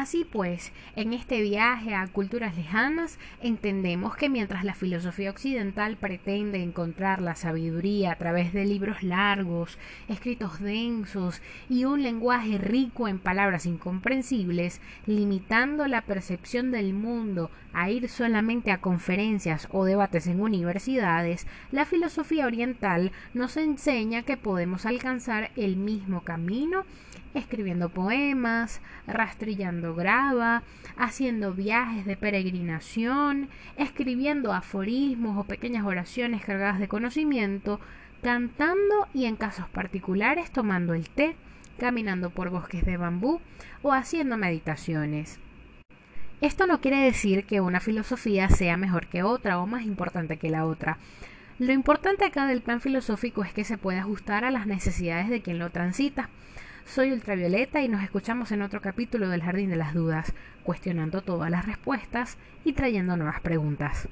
Así 0.05 0.27
pues, 0.31 0.71
en 0.97 1.15
este 1.15 1.41
viaje 1.41 1.95
a 1.95 2.07
culturas 2.09 2.59
lejanas, 2.59 3.19
entendemos 3.41 4.17
que 4.17 4.29
mientras 4.29 4.63
la 4.63 4.75
filosofía 4.75 5.31
occidental 5.31 5.97
pretende 5.97 6.63
encontrar 6.63 7.23
la 7.23 7.37
sabiduría 7.37 8.13
a 8.13 8.19
través 8.19 8.53
de 8.53 8.67
libros 8.67 9.03
largos, 9.03 9.79
escritos 10.07 10.61
densos 10.61 11.41
y 11.71 11.87
un 11.87 12.03
lenguaje 12.03 12.59
rico 12.59 13.09
en 13.09 13.19
palabras 13.19 13.65
incomprensibles, 13.65 14.83
limitando 15.07 15.87
la 15.87 16.03
percepción 16.03 16.71
del 16.71 16.93
mundo 16.93 17.51
a 17.73 17.89
ir 17.89 18.11
solamente 18.11 18.73
a 18.73 18.83
conferencias 18.83 19.69
o 19.71 19.87
debates 19.87 20.27
en 20.27 20.43
universidades, 20.43 21.47
la 21.73 21.87
filosofía 21.87 22.45
oriental 22.45 23.11
nos 23.33 23.57
enseña 23.57 24.23
que 24.23 24.37
podemos 24.37 24.85
alcanzar 24.85 25.51
el 25.57 25.77
mismo 25.77 26.25
camino 26.25 26.85
escribiendo 27.35 27.89
poemas, 27.89 28.81
rastrillando 29.07 29.95
grava, 29.95 30.63
haciendo 30.97 31.53
viajes 31.53 32.07
de 32.07 32.17
peregrinación, 32.17 33.49
escribiendo 33.77 34.53
aforismos 34.53 35.37
o 35.37 35.45
pequeñas 35.45 35.85
oraciones 35.85 36.45
cargadas 36.45 36.79
de 36.79 36.89
conocimiento, 36.89 37.81
cantando 38.23 39.09
y 39.13 39.27
en 39.27 39.37
casos 39.37 39.69
particulares 39.69 40.51
tomando 40.51 40.95
el 40.95 41.11
té, 41.11 41.37
caminando 41.79 42.31
por 42.31 42.51
bosques 42.51 42.85
de 42.85 42.97
bambú 42.97 43.41
o 43.83 43.93
haciendo 43.93 44.37
meditaciones. 44.37 45.39
Esto 46.41 46.67
no 46.67 46.81
quiere 46.81 46.99
decir 46.99 47.47
que 47.47 47.61
una 47.61 47.81
filosofía 47.81 48.49
sea 48.49 48.77
mejor 48.77 49.07
que 49.07 49.23
otra 49.23 49.59
o 49.59 49.67
más 49.67 49.85
importante 49.85 50.37
que 50.37 50.51
la 50.51 50.67
otra. 50.67 50.99
Lo 51.59 51.73
importante 51.73 52.25
acá 52.25 52.47
del 52.47 52.63
plan 52.63 52.81
filosófico 52.81 53.45
es 53.45 53.53
que 53.53 53.65
se 53.65 53.79
puede 53.79 53.99
ajustar 53.99 54.45
a 54.45 54.51
las 54.51 54.67
necesidades 54.67 55.29
de 55.29 55.41
quien 55.41 55.59
lo 55.59 55.71
transita. 55.71 56.29
Soy 56.87 57.13
Ultravioleta 57.13 57.83
y 57.83 57.89
nos 57.89 58.03
escuchamos 58.03 58.53
en 58.53 58.63
otro 58.63 58.81
capítulo 58.81 59.29
del 59.29 59.43
Jardín 59.43 59.71
de 59.71 59.77
las 59.77 59.95
Dudas, 59.95 60.33
cuestionando 60.63 61.23
todas 61.23 61.51
las 61.51 61.67
respuestas 61.67 62.37
y 62.63 62.75
trayendo 62.75 63.17
nuevas 63.17 63.41
preguntas. 63.41 64.07